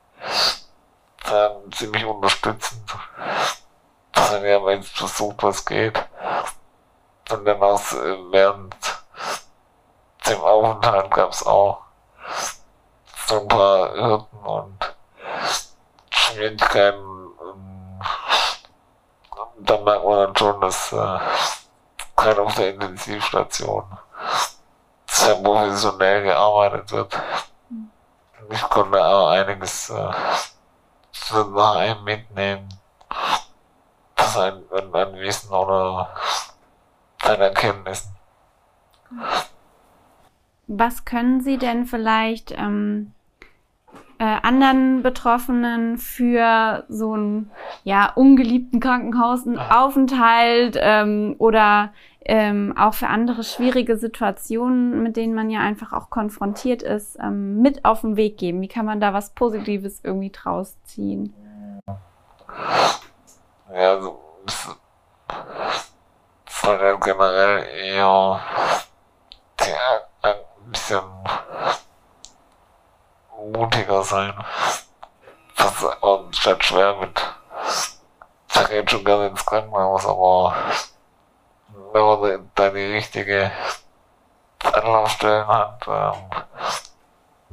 dann 1.23 1.71
ziemlich 1.71 2.05
unterstützend 2.05 2.93
wir 4.41 4.55
haben 4.55 4.69
jetzt 4.69 4.97
versucht, 4.97 5.43
was 5.43 5.65
geht. 5.65 5.97
Und 7.31 7.45
dann 7.45 7.61
auch 7.61 7.81
während 8.31 8.75
dem 10.27 10.41
Aufenthalt 10.41 11.11
gab 11.11 11.31
es 11.31 11.45
auch 11.45 11.79
so 13.27 13.41
ein 13.41 13.47
paar 13.47 13.93
Hürden 13.93 14.39
und 14.39 14.95
Schwierigkeiten. 16.09 17.03
Und 17.03 18.01
dann 19.57 19.83
merkt 19.83 20.05
man 20.05 20.17
dann 20.17 20.35
schon, 20.35 20.61
dass 20.61 20.91
äh, 20.91 21.19
gerade 22.15 22.41
auf 22.41 22.55
der 22.55 22.73
Intensivstation 22.73 23.85
sehr 25.23 25.35
professionell 25.35 26.23
gearbeitet 26.23 26.91
wird. 26.91 27.21
Ich 28.49 28.61
konnte 28.63 29.03
auch 29.03 29.29
einiges 29.29 29.89
äh, 29.89 30.11
für 31.11 31.51
daheim 31.55 32.03
mitnehmen 32.03 32.69
sein 34.17 34.63
an, 34.71 34.93
an 34.93 35.13
Wissen 35.15 35.51
oder 35.53 36.09
an 37.23 37.39
Erkenntnissen. 37.39 38.11
Was 40.67 41.05
können 41.05 41.41
Sie 41.41 41.57
denn 41.57 41.85
vielleicht 41.85 42.51
ähm, 42.51 43.13
äh, 44.23 44.37
anderen 44.41 45.03
Betroffenen 45.03 45.97
für 45.97 46.85
so 46.87 47.11
einen 47.11 47.51
ja, 47.83 48.09
ungeliebten 48.15 48.79
Krankenhausaufenthalt 48.79 50.77
ähm, 50.79 51.35
oder 51.39 51.91
ähm, 52.23 52.73
auch 52.77 52.93
für 52.93 53.07
andere 53.07 53.43
schwierige 53.43 53.97
Situationen, 53.97 55.03
mit 55.03 55.17
denen 55.17 55.33
man 55.33 55.49
ja 55.49 55.59
einfach 55.59 55.91
auch 55.91 56.09
konfrontiert 56.09 56.83
ist, 56.83 57.17
ähm, 57.19 57.61
mit 57.61 57.83
auf 57.83 57.99
den 57.99 58.15
Weg 58.15 58.37
geben? 58.37 58.61
Wie 58.61 58.69
kann 58.69 58.85
man 58.85 59.01
da 59.01 59.11
was 59.11 59.31
Positives 59.31 59.99
irgendwie 60.05 60.29
draus 60.29 60.77
ziehen? 60.85 61.33
Ja, 63.75 63.89
also 63.89 64.19
sondern 66.47 66.97
generell 67.01 67.65
eher 67.65 68.39
der, 69.59 70.07
ein 70.21 70.71
bisschen 70.71 71.01
mutiger 73.51 74.03
sein. 74.03 74.33
Das 75.55 75.71
ist 75.71 76.37
statt 76.39 76.63
schwer 76.63 76.95
mit 76.95 77.21
da 78.53 78.63
geht 78.63 78.91
schon 78.91 79.03
gerne 79.03 79.27
ins 79.27 79.45
Krankenhaus, 79.45 80.05
aber 80.05 80.55
wenn 81.91 82.01
man 82.01 82.51
da 82.55 82.69
die 82.69 82.93
richtige 82.93 83.51
Anlaufstellen 84.63 85.47
hat, 85.47 85.85
ähm, 85.87 86.29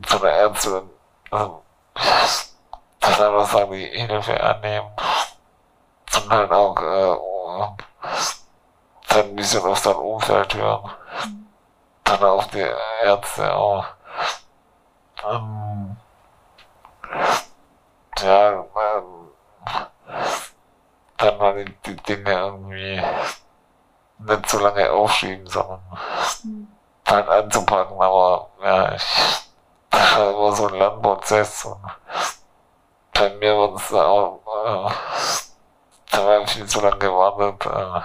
von 0.03 0.21
der 0.21 0.33
Ärztin, 0.33 0.91
also, 1.31 1.63
dass 3.01 3.21
einfach 3.21 3.47
sagen, 3.47 3.73
die 3.73 3.87
Hilfe 3.87 4.41
annehmen, 4.43 4.91
und 6.17 6.31
halt 6.31 6.53
auch 6.53 6.77
äh, 6.77 7.17
dann 9.09 9.25
ein 9.25 9.37
bisschen 9.37 9.65
auf 9.65 9.79
sein 9.79 9.95
Umfeld 9.95 10.55
hören, 10.55 10.91
dann 12.05 12.23
auf 12.23 12.47
die 12.49 12.67
Ärzte 13.03 13.55
auch. 13.55 13.87
Ähm, 15.29 15.97
ja, 18.19 18.51
ähm, 18.53 19.31
dann 21.17 21.39
mal 21.39 21.65
die, 21.65 21.73
die 21.87 21.97
Dinge 21.97 22.33
irgendwie 22.33 23.03
nicht 24.19 24.49
so 24.49 24.59
lange 24.59 24.91
aufschieben, 24.91 25.47
sondern 25.47 25.81
mhm. 26.45 26.69
halt 27.07 27.29
anzupacken, 27.29 28.01
aber 28.01 28.51
ja, 28.63 28.95
ich, 28.95 29.49
das 29.91 30.17
war 30.17 30.31
immer 30.31 30.53
so 30.53 30.69
ein 30.69 30.75
Lernprozess 30.75 31.65
und 31.67 31.81
bei 33.13 33.31
mir 33.35 33.57
war 33.57 33.75
es 33.75 33.93
auch, 33.93 34.41
äh, 34.47 34.93
da 36.11 36.27
war 36.27 36.47
viel 36.47 36.67
zu 36.67 36.81
lange 36.81 36.99
gewartet, 36.99 37.67
äh, 37.67 38.01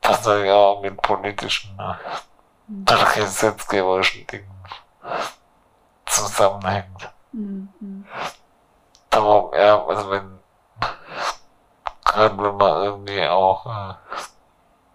dass 0.00 0.22
da 0.22 0.36
ja 0.38 0.80
mit 0.80 1.00
politischen, 1.02 1.78
äh, 1.78 3.14
gesetzgeberischen 3.14 4.26
Dingen 4.26 4.58
zusammenhängt. 6.26 7.10
Mhm. 7.32 8.04
Aber 9.10 9.58
ja, 9.58 9.84
also 9.84 10.10
wenn, 10.10 10.38
gerade 12.04 12.38
wenn 12.38 12.56
man 12.56 12.82
irgendwie 12.82 13.26
auch 13.26 13.66
äh, 13.66 13.94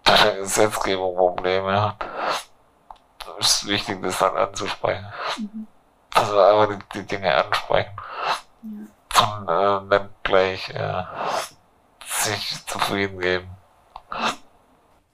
bei 0.04 0.16
der 0.24 0.36
Gesetzgebung 0.36 1.16
Probleme 1.16 1.80
hat, 1.80 2.04
ist 3.38 3.62
es 3.62 3.66
wichtig, 3.66 4.02
das 4.02 4.18
dann 4.18 4.36
anzusprechen. 4.36 5.06
Mhm. 5.38 5.66
Also 6.14 6.38
einfach 6.40 6.76
die, 6.76 7.00
die 7.00 7.06
Dinge 7.06 7.34
ansprechen. 7.34 7.96
Ja. 8.62 9.82
Und 9.82 9.92
äh, 9.92 9.98
nicht 9.98 10.10
gleich 10.22 10.70
äh, 10.70 11.04
sich 12.06 12.66
zufrieden 12.66 13.20
geben. 13.20 13.53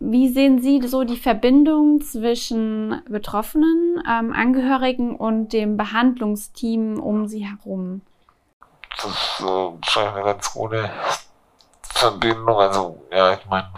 Wie 0.03 0.31
sehen 0.31 0.63
Sie 0.63 0.81
so 0.89 1.05
die 1.05 1.19
Verbindung 1.19 2.01
zwischen 2.01 3.03
Betroffenen, 3.07 4.03
ähm, 4.09 4.33
Angehörigen 4.33 5.15
und 5.15 5.53
dem 5.53 5.77
Behandlungsteam 5.77 6.99
um 6.99 7.27
Sie 7.27 7.47
herum? 7.47 8.01
Das 8.97 9.41
äh, 9.41 9.71
scheint 9.87 10.17
eine 10.17 10.25
ganz 10.25 10.53
gute 10.55 10.91
Verbindung. 11.83 12.59
Also, 12.59 13.03
ja, 13.13 13.35
ich 13.35 13.45
meine, 13.45 13.69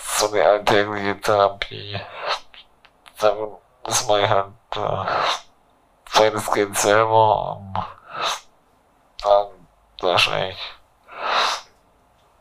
so 0.00 0.30
eine 0.30 0.44
alltägliche 0.44 1.20
Therapie, 1.20 1.98
da 3.18 3.34
muss 3.84 4.06
man 4.06 4.30
halt 4.30 4.46
äh, 4.76 6.18
weitestgehend 6.18 6.78
selber 6.78 7.56
um, 7.56 7.74
dann 9.22 9.48
wahrscheinlich 10.00 10.58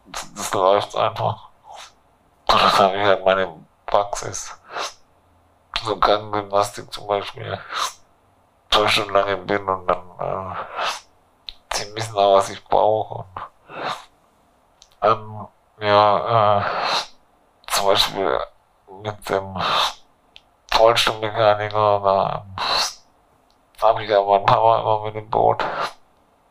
das, 0.06 0.34
das 0.36 0.54
läuft 0.54 0.96
einfach. 0.96 1.50
Dann 2.48 2.78
habe 2.80 2.98
ich 2.98 3.04
halt 3.04 3.26
meine 3.26 3.54
Praxis. 3.86 4.58
So 5.84 5.98
Ganggymnastik 5.98 6.92
zum 6.92 7.08
Beispiel. 7.08 7.60
Zwei 8.72 8.88
Stunden 8.88 9.14
lang 9.14 9.46
bin 9.46 9.68
und 9.68 9.88
dann 9.88 10.04
äh, 10.20 10.56
sie 11.74 11.96
wissen 11.96 12.18
auch, 12.18 12.38
was 12.38 12.50
ich 12.50 12.64
brauche. 12.66 13.26
Ähm, 15.02 15.48
ja, 15.80 16.60
äh, 16.60 16.66
zum 17.68 17.88
Beispiel 17.88 18.40
mit 19.04 19.30
dem 19.30 19.58
Rollstuhlmechaniker, 20.78 22.00
da 22.00 22.46
ähm, 22.46 22.56
habe 23.82 24.04
ich 24.04 24.10
ein 24.16 24.46
paar 24.46 24.64
Mal 24.64 24.82
immer 24.82 25.02
mit 25.06 25.16
dem 25.16 25.30
Boot, 25.30 25.64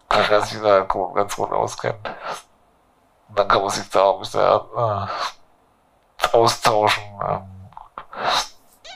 dass 0.08 0.30
er 0.30 0.42
sich 0.42 0.60
da 0.60 0.80
ganz 0.80 1.36
gut 1.36 1.52
auskennt. 1.52 2.08
Und 3.28 3.38
dann 3.38 3.48
kann 3.48 3.62
man 3.62 3.70
sich 3.70 3.88
da 3.90 4.04
auch 4.04 4.14
ein 4.14 4.20
bisschen 4.20 4.40
äh, 4.40 5.06
austauschen. 6.32 7.02
Ähm, 7.22 7.68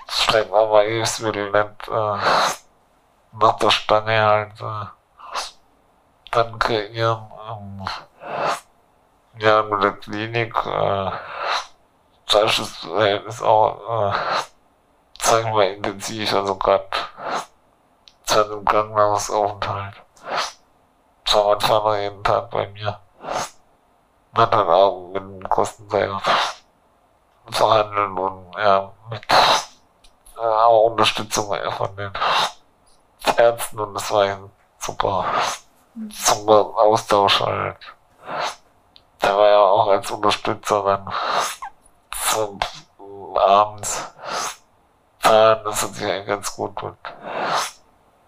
strecken 0.08 0.54
aber 0.54 0.82
Hilfsmittel 0.82 1.50
nicht 1.50 1.88
äh, 1.88 2.18
nach 3.32 3.56
der 3.60 3.70
Stange 3.70 4.20
halt 4.22 4.60
äh, 4.60 4.86
dann 6.30 6.58
kreieren. 6.58 7.30
Ähm, 7.48 7.86
ja, 9.38 9.62
mit 9.62 9.82
der 9.82 9.92
Klinik, 9.92 10.54
äh, 10.66 11.10
da 12.26 12.40
ist 12.44 12.58
das 12.58 12.76
Verhältnis 12.76 13.42
auch, 13.42 14.12
äh, 14.12 14.16
sagen 15.18 15.46
wir 15.46 15.54
mal, 15.54 15.72
intensiv, 15.72 16.32
also 16.34 16.56
gerade 16.56 16.88
seit 18.24 18.50
dem 18.50 18.64
Krankenhausaufenthalt. 18.64 19.94
War 21.32 21.44
mein 21.44 21.60
Vater 21.60 22.00
jeden 22.00 22.24
Tag 22.24 22.50
bei 22.50 22.66
mir 22.68 23.00
dann 24.32 24.68
auch 24.68 25.08
mit 25.12 25.22
dem 25.22 25.48
Kostenträger 25.48 26.20
verhandeln 27.52 28.18
und 28.18 28.52
ja, 28.56 28.92
mit 29.10 29.22
äh, 30.36 30.40
auch 30.40 30.90
Unterstützung 30.90 31.54
von 31.72 31.96
den 31.96 32.12
Ärzten 33.36 33.78
und 33.78 33.94
das 33.94 34.10
war 34.10 34.22
ein 34.22 34.50
super, 34.78 35.24
super 36.10 36.60
Austausch 36.76 37.40
halt. 37.40 37.78
Der 39.22 39.36
war 39.36 39.48
ja 39.48 39.58
auch 39.58 39.88
als 39.88 40.10
Unterstützer 40.10 40.82
dann 40.82 41.12
zum 42.32 42.58
abends 43.36 44.10
da, 45.22 45.54
das 45.56 45.82
hat 45.82 45.94
sich 45.94 46.06
eigentlich 46.06 46.26
ganz 46.26 46.54
gut 46.56 46.82
mit 46.82 46.94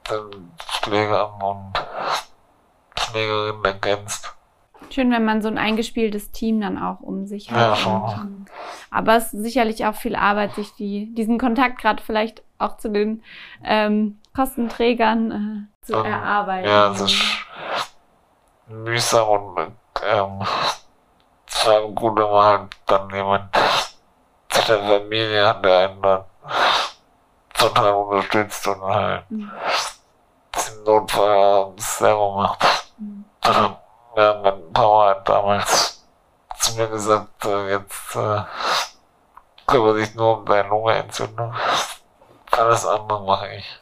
den 0.09 0.53
Pflegern 0.59 1.43
und 1.43 1.73
Pflegerinnen 2.95 3.65
ergänzt 3.65 4.35
schön, 4.95 5.11
wenn 5.11 5.25
man 5.25 5.43
so 5.43 5.49
ein 5.49 5.59
eingespieltes 5.59 6.31
Team 6.33 6.61
dann 6.61 6.79
auch 6.79 7.01
um 7.01 7.27
sich 7.27 7.51
hat. 7.51 7.79
Ja, 7.79 8.21
und, 8.21 8.47
aber 8.91 9.17
es 9.17 9.33
ist 9.33 9.43
sicherlich 9.43 9.87
auch 9.87 9.95
viel 9.95 10.17
Arbeit, 10.17 10.55
sich 10.55 10.75
die, 10.75 11.15
diesen 11.15 11.39
Kontakt 11.39 11.81
gerade 11.81 12.03
vielleicht 12.03 12.43
auch 12.59 12.77
zu 12.77 12.91
den 12.91 13.23
ähm, 13.65 14.19
Kostenträgern 14.35 15.69
äh, 15.83 15.87
zu 15.87 15.95
ähm, 15.95 16.05
erarbeiten. 16.05 16.69
Ja, 16.69 16.89
das 16.91 17.03
ist 17.03 17.23
mühsam 18.69 19.29
und 19.29 19.73
ähm, 20.05 20.43
es 21.47 21.67
war 21.67 21.83
gut, 21.89 22.17
wenn 22.17 22.31
man 22.31 22.45
halt 22.45 22.77
dann 22.87 23.11
jemand 23.11 23.55
zu 24.49 24.63
der 24.67 24.79
Familie 24.79 25.47
hat, 25.47 25.65
der 25.65 25.79
einen 25.91 26.03
dann 26.03 26.25
total 27.55 27.95
unterstützt 27.95 28.67
und 28.67 28.83
halt 28.83 29.31
mhm. 29.31 29.51
im 30.55 30.85
Notfall 30.85 31.73
selber 31.77 32.37
macht. 32.37 32.93
Mhm. 32.99 33.25
Papa 34.14 35.09
hat 35.11 35.29
damals 35.29 36.07
zu 36.59 36.77
mir 36.77 36.88
gesagt, 36.88 37.44
äh, 37.44 37.70
jetzt 37.70 38.16
äh, 38.16 38.42
kümmere 39.66 39.98
dich 40.01 40.14
nur 40.14 40.38
um 40.38 40.46
deine 40.46 40.68
Lungenentzündung. 40.68 41.53
Alles 42.51 42.87
andere 42.87 43.25
mache 43.25 43.48
ich. 43.57 43.81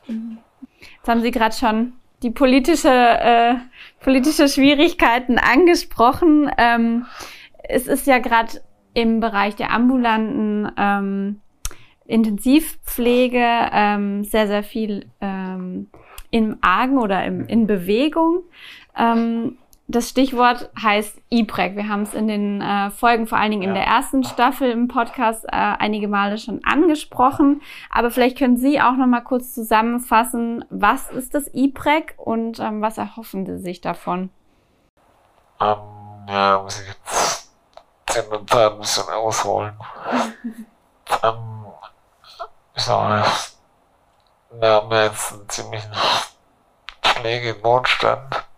Jetzt 0.79 1.09
haben 1.09 1.23
Sie 1.23 1.31
gerade 1.31 1.55
schon 1.55 1.95
die 2.23 2.31
politische, 2.31 2.89
äh, 2.89 3.55
politische 4.01 4.49
Schwierigkeiten 4.49 5.39
angesprochen. 5.39 6.51
Ähm, 6.57 7.07
es 7.63 7.87
ist 7.87 8.07
ja 8.07 8.19
gerade 8.19 8.63
im 8.95 9.21
Bereich 9.21 9.57
der 9.57 9.73
ambulanten 9.73 10.71
ähm, 10.77 11.41
Intensivpflege 12.07 13.71
ähm, 13.73 14.25
sehr, 14.25 14.47
sehr 14.47 14.63
viel 14.63 15.11
ähm, 15.21 15.89
im 16.31 16.59
Argen 16.61 16.99
oder 16.99 17.25
im, 17.25 17.47
in 17.47 17.67
Bewegung. 17.67 18.43
Ähm, 18.97 19.59
das 19.91 20.09
Stichwort 20.09 20.71
heißt 20.81 21.21
E-Preg. 21.31 21.75
Wir 21.75 21.89
haben 21.89 22.03
es 22.03 22.15
in 22.15 22.29
den 22.29 22.61
äh, 22.61 22.91
Folgen, 22.91 23.27
vor 23.27 23.39
allen 23.39 23.51
Dingen 23.51 23.65
in 23.65 23.75
der 23.75 23.85
ersten 23.85 24.23
Staffel 24.23 24.71
im 24.71 24.87
Podcast, 24.87 25.45
äh, 25.45 25.49
einige 25.51 26.07
Male 26.07 26.39
schon 26.39 26.65
angesprochen. 26.65 27.61
Aber 27.91 28.11
vielleicht 28.11 28.39
können 28.39 28.57
Sie 28.57 28.81
auch 28.81 28.93
noch 28.93 29.07
mal 29.07 29.21
kurz 29.21 29.53
zusammenfassen, 29.53 30.65
was 30.71 31.11
ist 31.11 31.35
das 31.35 31.49
E-Preg 31.53 32.15
und 32.19 32.61
ähm, 32.61 32.81
was 32.81 32.99
erhoffen 32.99 33.47
Sie 33.47 33.59
sich 33.59 33.81
davon? 33.81 34.31
Ähm, 35.61 35.77
ja, 36.29 36.61
muss 36.63 36.81
ich 36.81 36.89
jetzt 36.89 37.51
der 38.15 38.47
Tat 38.47 38.73
ein 38.73 38.79
bisschen 38.79 39.09
ausholen. 39.09 39.75
ähm, 41.23 41.67
ich 42.75 42.83
sag 42.83 43.09
mal, 43.09 43.25
wir 44.53 44.69
haben 44.69 44.91
ja 44.93 45.05
jetzt 45.05 45.33
einen 45.33 45.49
ziemlichen 45.49 45.93
Pflegenotstand 47.03 48.50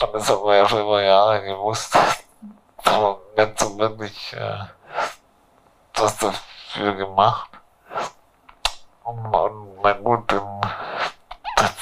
und 0.00 0.12
das 0.12 0.28
haben 0.28 0.44
wir 0.44 0.56
ja 0.56 0.68
schon 0.68 0.82
über 0.82 1.02
Jahre 1.02 1.42
gewusst. 1.42 1.96
Aber 2.84 3.20
nicht 3.36 3.58
so 3.58 3.78
wirklich 3.78 4.32
äh, 4.34 4.64
was 5.94 6.16
dafür 6.18 6.94
gemacht. 6.94 7.50
Und, 9.04 9.34
und 9.34 9.82
mein 9.82 10.02
Gut, 10.02 10.32
im, 10.32 10.60
das 11.56 11.72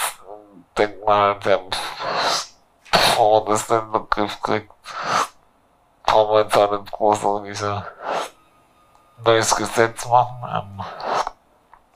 Denkmal 0.76 1.38
der 1.40 1.60
bevor 2.90 3.44
man 3.44 3.52
das 3.52 3.66
dann 3.66 3.86
in 3.86 3.92
den 3.92 4.10
Griff 4.10 4.40
kriegt, 4.40 4.72
brauchen 6.04 6.34
wir 6.34 6.42
jetzt 6.42 6.56
auch 6.56 6.70
nicht 6.72 6.92
groß 6.92 7.22
irgendwie 7.22 7.82
neues 9.24 9.54
Gesetz 9.54 10.06
machen. 10.06 10.42
Ähm, 10.52 10.84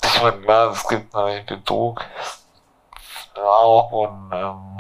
ich 0.04 0.22
meine, 0.22 0.40
klar, 0.42 0.70
es 0.70 0.86
gibt 0.86 1.12
natürlich 1.12 1.46
Betrug 1.46 2.04
auch 3.34 3.90
und 3.92 4.30
ähm, 4.32 4.78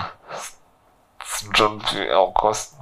schon 1.54 1.80
viel 1.80 2.12
auch 2.12 2.32
Kosten. 2.34 2.76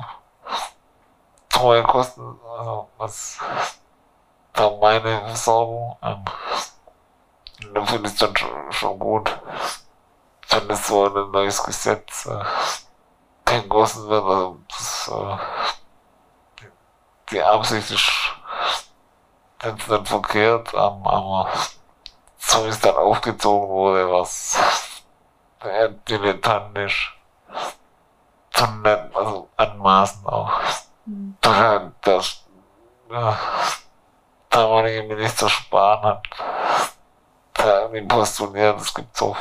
Hohe 1.56 1.82
Kosten, 1.82 2.40
also 2.58 2.88
was 2.98 3.38
da 4.52 4.70
meine 4.80 5.20
Versorgung. 5.26 5.96
Ähm, 6.02 6.24
da 7.72 7.84
finde 7.84 8.08
ich 8.08 8.16
dann 8.16 8.36
schon, 8.36 8.72
schon 8.72 8.98
gut, 8.98 9.38
wenn 10.50 10.70
es 10.70 10.86
so 10.86 11.06
ein 11.06 11.30
neues 11.30 11.62
Gesetz 11.62 12.26
äh, 12.26 12.44
gegossen 13.44 14.08
wird. 14.08 14.24
Also 14.24 14.58
das, 14.68 15.08
äh, 15.08 16.66
die 17.30 17.42
Absicht 17.42 17.90
ist 17.90 18.10
jetzt 19.62 19.88
nicht 19.88 20.08
verkehrt, 20.08 20.72
ähm, 20.74 21.06
aber 21.06 21.50
so 22.38 22.64
ist 22.66 22.84
dann 22.84 22.96
aufgezogen 22.96 23.68
wurde, 23.68 24.10
was 24.10 24.58
eher 25.62 25.88
dilettantisch 25.88 27.18
zu 28.54 28.66
nennen, 28.66 29.10
also 29.14 29.48
anmaßen 29.56 30.26
auch. 30.26 30.52
Mhm. 31.06 31.36
Da, 31.40 31.92
das, 32.00 32.44
ja, 33.10 33.38
damalige 34.50 35.02
Minister 35.02 35.48
Spahn 35.48 36.02
hat 36.02 36.22
da 37.54 37.80
irgendwie 37.82 38.02
postuliert, 38.02 38.80
es 38.80 38.94
gibt 38.94 39.16
so 39.16 39.36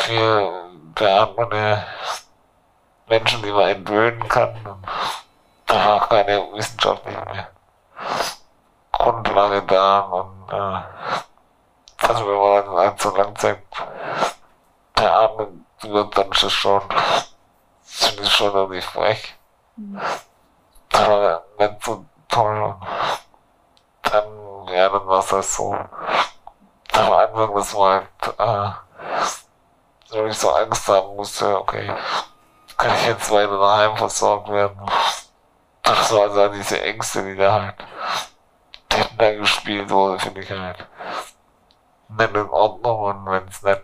viel 0.00 0.50
beatmete 0.94 1.84
Menschen, 3.06 3.42
die 3.42 3.52
man 3.52 3.68
entwöhnen 3.68 4.28
kann. 4.28 4.54
Und 4.64 4.86
da 5.66 5.74
war 5.74 6.08
keine 6.08 6.52
wissenschaftliche 6.52 7.48
Grundlage 8.92 9.62
da 9.62 10.00
und 10.00 10.52
äh, 10.52 10.80
also 12.08 12.26
wenn 12.26 12.38
man 12.38 12.64
dann 12.64 12.76
halt 12.76 13.00
so 13.00 13.16
Langzeit 13.16 13.62
beatmet 14.94 15.48
wird, 15.82 16.18
dann 16.18 16.32
schon, 16.32 16.82
finde 17.88 18.22
ich 18.22 18.32
schon 18.32 18.54
irgendwie 18.54 18.80
frech. 18.80 19.34
Mhm. 19.76 20.00
Das 20.90 21.08
war 21.08 21.44
nicht 21.58 21.84
so 21.84 22.04
toll. 22.28 22.62
Und 22.62 22.76
dann, 24.02 24.68
ja, 24.68 24.88
dann 24.88 25.06
war 25.06 25.18
es 25.20 25.32
halt 25.32 25.44
so. 25.44 25.72
Am 25.72 27.12
Anfang, 27.12 27.54
das 27.54 27.74
war 27.74 27.94
halt, 27.94 28.38
äh, 28.38 28.72
wo 30.10 30.26
ich 30.26 30.38
so 30.38 30.50
Angst 30.50 30.88
haben 30.88 31.16
musste, 31.16 31.58
okay, 31.58 31.92
kann 32.76 32.94
ich 32.94 33.06
jetzt 33.06 33.30
weiter 33.30 33.58
daheim 33.58 33.96
versorgt 33.96 34.48
werden? 34.48 34.80
Das 35.82 36.12
war 36.12 36.22
also 36.22 36.48
diese 36.48 36.80
Ängste, 36.82 37.24
die 37.24 37.36
da 37.36 37.52
halt 37.52 37.74
da 39.16 39.32
gespielt 39.32 39.90
wurde, 39.90 40.18
finde 40.18 40.40
ich 40.40 40.50
halt 40.50 40.86
nicht 42.08 42.34
in 42.34 42.50
Ordnung 42.50 43.00
und 43.00 43.26
wenn 43.26 43.48
es 43.48 43.62
nicht 43.62 43.82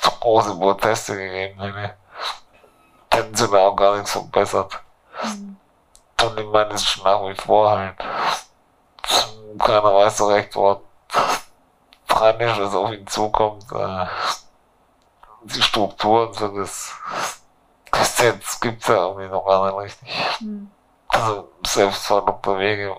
so 0.00 0.10
große 0.10 0.56
Proteste 0.56 1.16
gegeben 1.16 1.60
hätte, 1.60 1.96
hätten 3.20 3.36
sie 3.36 3.48
da 3.48 3.58
auch 3.58 3.76
gar 3.76 3.96
nichts 3.96 4.12
verbessert. 4.12 4.80
Mhm. 5.22 5.56
Und 6.22 6.40
ich 6.40 6.46
meine, 6.46 6.74
es 6.74 6.82
ist 6.82 7.04
nach 7.04 7.22
wie 7.26 7.34
vor 7.34 7.70
halt, 7.70 7.96
keiner 9.58 9.94
weiß 9.94 10.16
so 10.18 10.26
recht, 10.26 10.54
wo 10.56 10.82
dran 12.08 12.40
ist, 12.40 12.58
was 12.58 12.74
auf 12.74 12.92
ihn 12.92 13.06
zukommt. 13.06 13.70
Äh, 13.72 14.06
die 15.42 15.62
Strukturen 15.62 16.34
für 16.34 16.52
das 16.54 16.94
Gesetz 17.90 18.60
gibt's 18.60 18.88
ja 18.88 19.06
irgendwie 19.06 19.28
noch 19.28 19.46
gar 19.46 19.66
nicht 19.66 19.78
richtig. 19.78 20.40
Mhm. 20.40 20.70
Also 21.08 21.48
selbst 21.66 22.08
der 22.08 22.58
Wege 22.58 22.96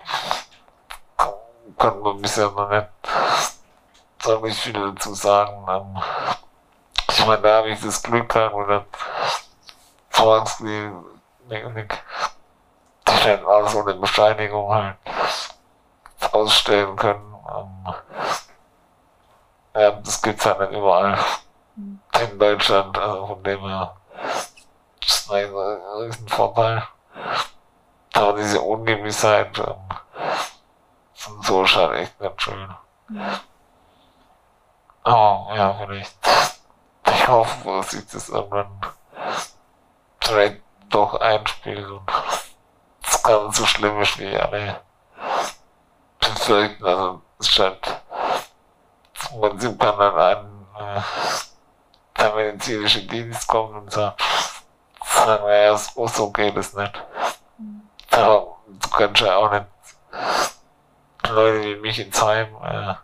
kann 1.78 2.00
man 2.00 2.20
bisher 2.20 2.50
noch 2.50 2.68
nicht 2.68 2.88
so 4.22 4.38
nicht 4.40 4.58
viel 4.58 4.72
dazu 4.72 5.14
sagen. 5.14 5.66
Ähm, 5.68 6.02
ich 7.08 7.26
meine, 7.26 7.42
da 7.42 7.58
habe 7.58 7.70
ich 7.70 7.80
das 7.80 8.02
Glück 8.02 8.28
gehabt, 8.28 8.54
oder 8.54 8.84
Zwangskliniken, 10.22 11.88
die 13.08 13.24
dann 13.24 13.44
alles 13.44 13.74
ohne 13.74 13.94
Bescheinigung 13.94 14.72
halt 14.72 14.96
ausstellen 16.30 16.94
können. 16.96 17.34
Ähm, 17.56 17.94
ja, 19.74 19.90
das 19.90 20.22
gibt's 20.22 20.46
halt 20.46 20.60
nicht 20.60 20.72
überall 20.72 21.18
mhm. 21.74 22.00
in 22.20 22.38
Deutschland, 22.38 22.96
also 22.96 23.26
von 23.26 23.42
dem 23.42 23.60
her 23.60 23.96
ist 25.04 25.30
ein 25.30 25.52
Riesenvorteil. 26.00 26.86
Aber 28.14 28.36
diese 28.36 28.60
Ungewissheit 28.60 29.58
ähm, 29.58 29.74
sind 31.14 31.44
so 31.44 31.66
schon 31.66 31.94
echt 31.94 32.20
nicht 32.20 32.40
schön. 32.40 32.74
Mhm. 33.08 33.40
Oh, 35.04 35.48
ja, 35.54 35.74
vielleicht. 35.74 36.14
Ich 37.06 37.26
hoffe, 37.26 37.68
dass 37.68 37.90
sich 37.90 38.06
das 38.06 38.28
irgendwann 38.28 38.80
vielleicht 40.22 40.60
doch 40.90 41.20
es 43.04 43.22
gar 43.22 43.44
nicht 43.44 43.56
so 43.56 43.66
schlimm 43.66 44.00
ist, 44.00 44.18
wie 44.18 44.36
alle 44.36 44.80
befürchten. 46.20 46.84
Also, 46.84 47.22
es 47.38 47.48
scheint, 47.48 48.02
man 49.40 49.58
sieht 49.58 49.78
kann 49.78 49.98
dann 49.98 50.18
ein, 50.18 50.66
äh, 50.78 51.00
der 52.18 52.34
medizinische 52.34 53.06
Dienst 53.06 53.46
kommt 53.46 53.74
und 53.74 53.92
sagt, 53.92 54.22
sagen 55.04 55.46
wir 55.46 55.56
ja, 55.56 55.76
so 55.76 56.30
geht 56.30 56.56
es 56.56 56.74
nicht. 56.74 57.02
Aber 58.10 58.58
du 58.66 58.88
kannst 58.90 59.20
ja 59.20 59.36
auch 59.36 59.50
nicht 59.50 59.66
Leute 61.28 61.62
wie 61.62 61.76
mich 61.76 61.98
ins 61.98 62.22
Heim, 62.22 62.48
äh, 62.62 62.94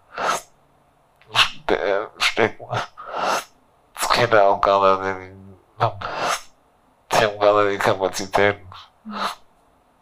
stecken. 2.19 2.67
Das 3.95 4.09
geht 4.11 4.33
ja 4.33 4.49
auch 4.49 4.61
gar 4.61 5.01
nicht. 5.03 5.33
Kapazitäten. 7.79 8.67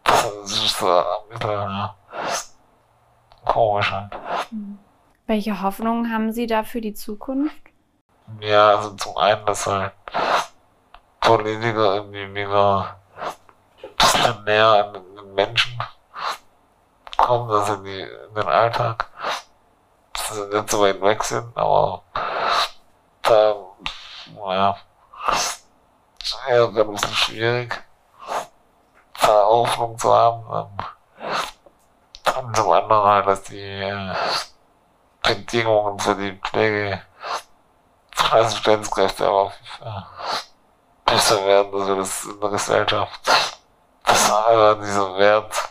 Das 0.04 0.24
ist 0.52 0.78
so 0.78 0.86
ein 0.86 1.28
bisschen, 1.30 1.50
ja, 1.50 1.94
komisch 3.44 3.90
halt. 3.92 4.12
Welche 5.26 5.62
Hoffnungen 5.62 6.12
haben 6.12 6.32
Sie 6.32 6.46
da 6.46 6.62
für 6.62 6.80
die 6.80 6.94
Zukunft? 6.94 7.56
Ja, 8.40 8.76
also 8.76 8.90
zum 8.94 9.16
einen, 9.16 9.44
dass 9.46 9.66
halt 9.66 9.92
Politiker 11.20 11.96
irgendwie 11.96 12.34
wieder 12.34 12.96
ein 13.82 13.88
bisschen 13.96 14.44
näher 14.44 14.84
an 14.84 14.92
den 14.94 15.34
Menschen 15.34 15.78
kommen, 17.16 17.48
dass 17.50 17.66
sie 17.68 17.82
die, 17.82 18.00
in 18.00 18.34
den 18.34 18.46
Alltag 18.46 19.08
dass 20.12 20.36
sie 20.36 20.46
nicht 20.46 20.70
so 20.70 20.80
weit 20.80 21.00
weg 21.00 21.22
sind, 21.24 21.56
aber 21.56 22.02
da, 23.22 23.54
naja, 24.34 24.76
ist 26.46 26.52
eher 26.52 26.68
ein 26.68 26.92
bisschen 26.92 27.14
schwierig, 27.14 27.84
da 29.20 29.44
Hoffnung 29.46 29.98
zu 29.98 30.12
haben. 30.12 30.46
Und 32.24 32.56
zum 32.56 32.70
anderen 32.70 33.04
halt, 33.04 33.26
dass 33.26 33.42
die 33.44 33.60
äh, 33.60 34.14
Bedingungen 35.22 35.98
für 35.98 36.14
die 36.14 36.32
Pflege 36.32 37.02
Assistenzkräfte 38.30 39.28
auch 39.28 39.52
äh, 39.80 40.02
besser 41.04 41.44
werden, 41.46 41.72
also 41.72 41.96
das 41.96 42.24
in 42.24 42.40
der 42.40 42.50
Gesellschaft, 42.50 43.20
dass 44.04 44.32
einfach 44.32 44.80
dieser 44.82 45.16
Wert 45.16 45.68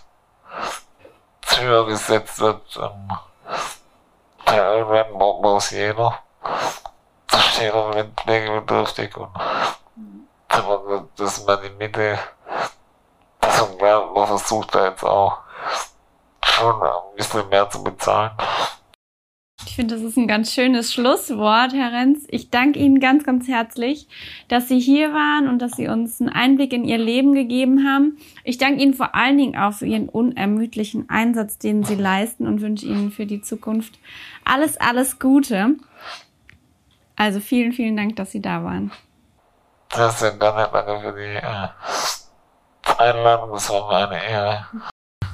höher 1.57 1.85
gesetzt 1.85 2.39
wird. 2.39 2.77
Ähm, 2.77 3.09
ja, 4.47 4.73
irgendwann 4.73 5.41
muss 5.41 5.71
jeder. 5.71 6.19
Da 7.27 7.39
steht 7.39 7.73
er 7.73 7.95
mit 7.95 8.19
pflegebedürftig 8.19 9.15
und 9.17 9.31
das 11.15 11.37
ist 11.37 11.47
meine 11.47 11.69
Mitte. 11.77 12.19
Das 13.39 13.67
man 13.79 14.27
versucht 14.27 14.73
da 14.73 14.89
jetzt 14.89 15.03
auch 15.03 15.39
schon 16.43 16.81
ein 16.81 17.15
bisschen 17.15 17.47
mehr 17.49 17.69
zu 17.69 17.83
bezahlen. 17.83 18.31
Ich 19.67 19.75
finde, 19.75 19.95
das 19.95 20.03
ist 20.03 20.17
ein 20.17 20.27
ganz 20.27 20.53
schönes 20.53 20.93
Schlusswort, 20.93 21.73
Herr 21.73 21.91
Renz. 21.91 22.25
Ich 22.29 22.49
danke 22.49 22.79
Ihnen 22.79 22.99
ganz, 22.99 23.23
ganz 23.23 23.47
herzlich, 23.47 24.07
dass 24.47 24.67
Sie 24.67 24.79
hier 24.79 25.13
waren 25.13 25.49
und 25.49 25.59
dass 25.59 25.73
Sie 25.73 25.87
uns 25.87 26.21
einen 26.21 26.29
Einblick 26.29 26.71
in 26.71 26.85
Ihr 26.85 26.97
Leben 26.97 27.33
gegeben 27.33 27.85
haben. 27.85 28.17
Ich 28.43 28.57
danke 28.57 28.81
Ihnen 28.81 28.93
vor 28.93 29.15
allen 29.15 29.37
Dingen 29.37 29.57
auch 29.57 29.73
für 29.73 29.85
Ihren 29.85 30.07
unermüdlichen 30.07 31.09
Einsatz, 31.09 31.57
den 31.57 31.83
Sie 31.83 31.95
leisten 31.95 32.47
und 32.47 32.61
wünsche 32.61 32.85
Ihnen 32.85 33.11
für 33.11 33.25
die 33.25 33.41
Zukunft 33.41 33.99
alles, 34.45 34.77
alles 34.77 35.19
Gute. 35.19 35.75
Also 37.15 37.39
vielen, 37.39 37.73
vielen 37.73 37.97
Dank, 37.97 38.15
dass 38.15 38.31
Sie 38.31 38.41
da 38.41 38.63
waren. 38.63 38.91
Sehr 39.95 40.31
gerne. 40.31 40.69
Danke 40.71 40.99
für 41.01 41.13
die 41.13 41.35
äh, 41.35 41.67
Einladung. 42.97 43.51
Das 43.53 43.69
war 43.69 43.87
mir 43.87 44.09
eine 44.09 44.23
Ehre. 44.23 44.65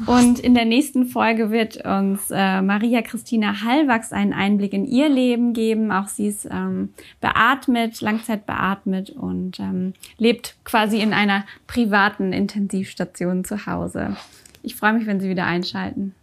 Und 0.06 0.40
in 0.40 0.56
der 0.56 0.66
nächsten 0.66 1.06
Folge 1.06 1.52
wird 1.52 1.78
uns 1.86 2.32
äh, 2.32 2.62
Maria 2.62 3.02
Christina 3.02 3.64
Hallwachs 3.64 4.12
einen 4.12 4.34
Einblick 4.34 4.74
in 4.74 4.86
ihr 4.86 5.10
Leben 5.10 5.54
geben. 5.54 5.92
Auch 5.92 6.08
sie 6.08 6.28
ist 6.28 6.46
ähm, 6.46 6.94
beatmet, 7.20 8.02
langzeit 8.02 8.46
beatmet 8.46 9.12
und 9.12 9.60
ähm, 9.60 9.94
lebt 10.18 10.56
quasi 10.64 11.02
in 11.02 11.14
einer 11.14 11.46
privaten 11.68 12.34
Intensivstation 12.34 13.44
zu 13.44 13.66
Hause. 13.66 14.16
Ich 14.64 14.76
freue 14.76 14.94
mich, 14.94 15.08
wenn 15.08 15.20
Sie 15.20 15.30
wieder 15.30 15.46
einschalten. 15.46 16.16